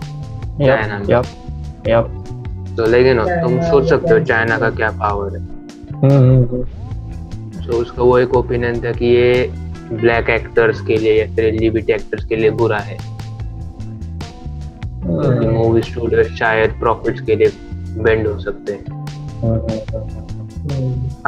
[0.59, 1.25] चाइना में। yep
[1.89, 5.43] yep तो लेकिन तुम चाइना सोच सकते हो चाइना का क्या पावर है।
[6.03, 6.63] हम्म
[7.67, 9.51] तो उसका वो एक ओपिनियन था कि ये
[9.91, 13.16] ब्लैक एक्टर्स के लिए या फिर एलजीबीटी एक्टर्स के लिए बुरा है। हम्म
[15.05, 17.51] मूवी स्टूडियो शायद प्रॉफिट्स के लिए
[18.03, 18.81] बेंड हो सकते हैं।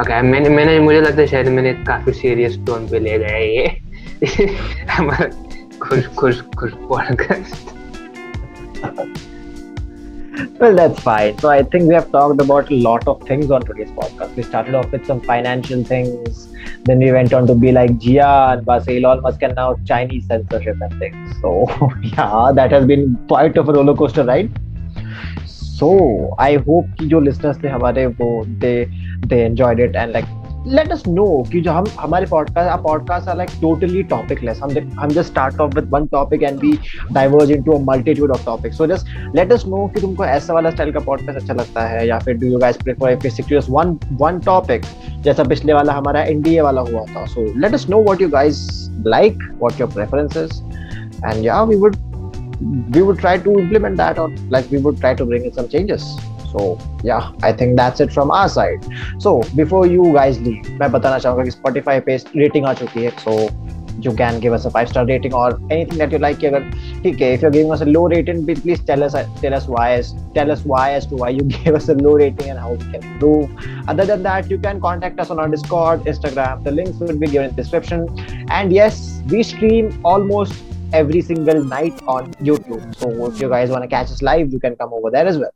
[0.00, 3.66] ओके मैंने मैंने मुझे लगता है शायद मैंने काफ़ी सीरियस टोन पे ले गया ये।
[4.90, 5.26] हमारा
[5.82, 7.68] खुश खुश खुश podcast
[10.59, 11.37] Well, that's fine.
[11.39, 14.35] So I think we have talked about a lot of things on today's podcast.
[14.35, 16.47] We started off with some financial things,
[16.83, 20.77] then we went on to be like Gian, but Elon Musk and now Chinese censorship
[20.81, 21.41] and things.
[21.41, 21.67] So
[22.03, 24.51] yeah, that has been quite of a roller coaster ride.
[25.45, 28.29] So I hope कि जो listeners थे हमारे वो
[28.59, 28.75] they
[29.27, 30.25] they enjoyed it and like
[30.66, 34.02] Let us know कि जो हम, हमारे podcast आप podcast are like totally
[34.42, 36.78] topicless हम हम just start off with one topic and we
[37.12, 39.06] diverge into a multitude of topic so just
[39.36, 42.34] let us know कि तुमको ऐसा वाला स्टाइल का पॉडकास्ट अच्छा लगता है या फिर
[42.34, 44.82] do you guys prefer if you secure one one topic
[45.20, 47.24] जैसा पिछले वाला हमारा एनडीए वाला हुआ था.
[47.26, 50.62] So let us know what you guys like what your preferences
[51.24, 51.96] and या we would
[52.62, 55.62] we would try to implement that और like we would try to bring in some
[55.62, 56.16] changes
[56.51, 58.85] so yeah i think that's it from our side
[59.19, 63.11] so before you guys leave मैं बताना चाहूँगा कि Spotify पे rating आ चुकी है
[63.23, 63.37] so
[64.01, 66.69] you can give us a five star rating or anything that you like कि अगर
[67.03, 69.87] ठीक है if you're giving us a low rating please tell us tell us why
[69.99, 72.71] as tell us why as to why you gave us a low rating and how
[72.73, 76.75] we can improve other than that you can contact us on our discord instagram the
[76.79, 78.07] links will be given in the description
[78.59, 79.03] and yes
[79.35, 80.63] we stream almost
[81.01, 84.59] every single night on youtube so if you guys want to catch us live you
[84.59, 85.55] can come over there as well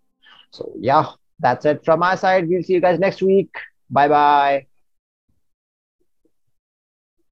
[0.55, 1.07] so yeah,
[1.41, 2.49] that's it from my side.
[2.49, 3.55] We'll see you guys next week.
[3.91, 4.74] Bye bye.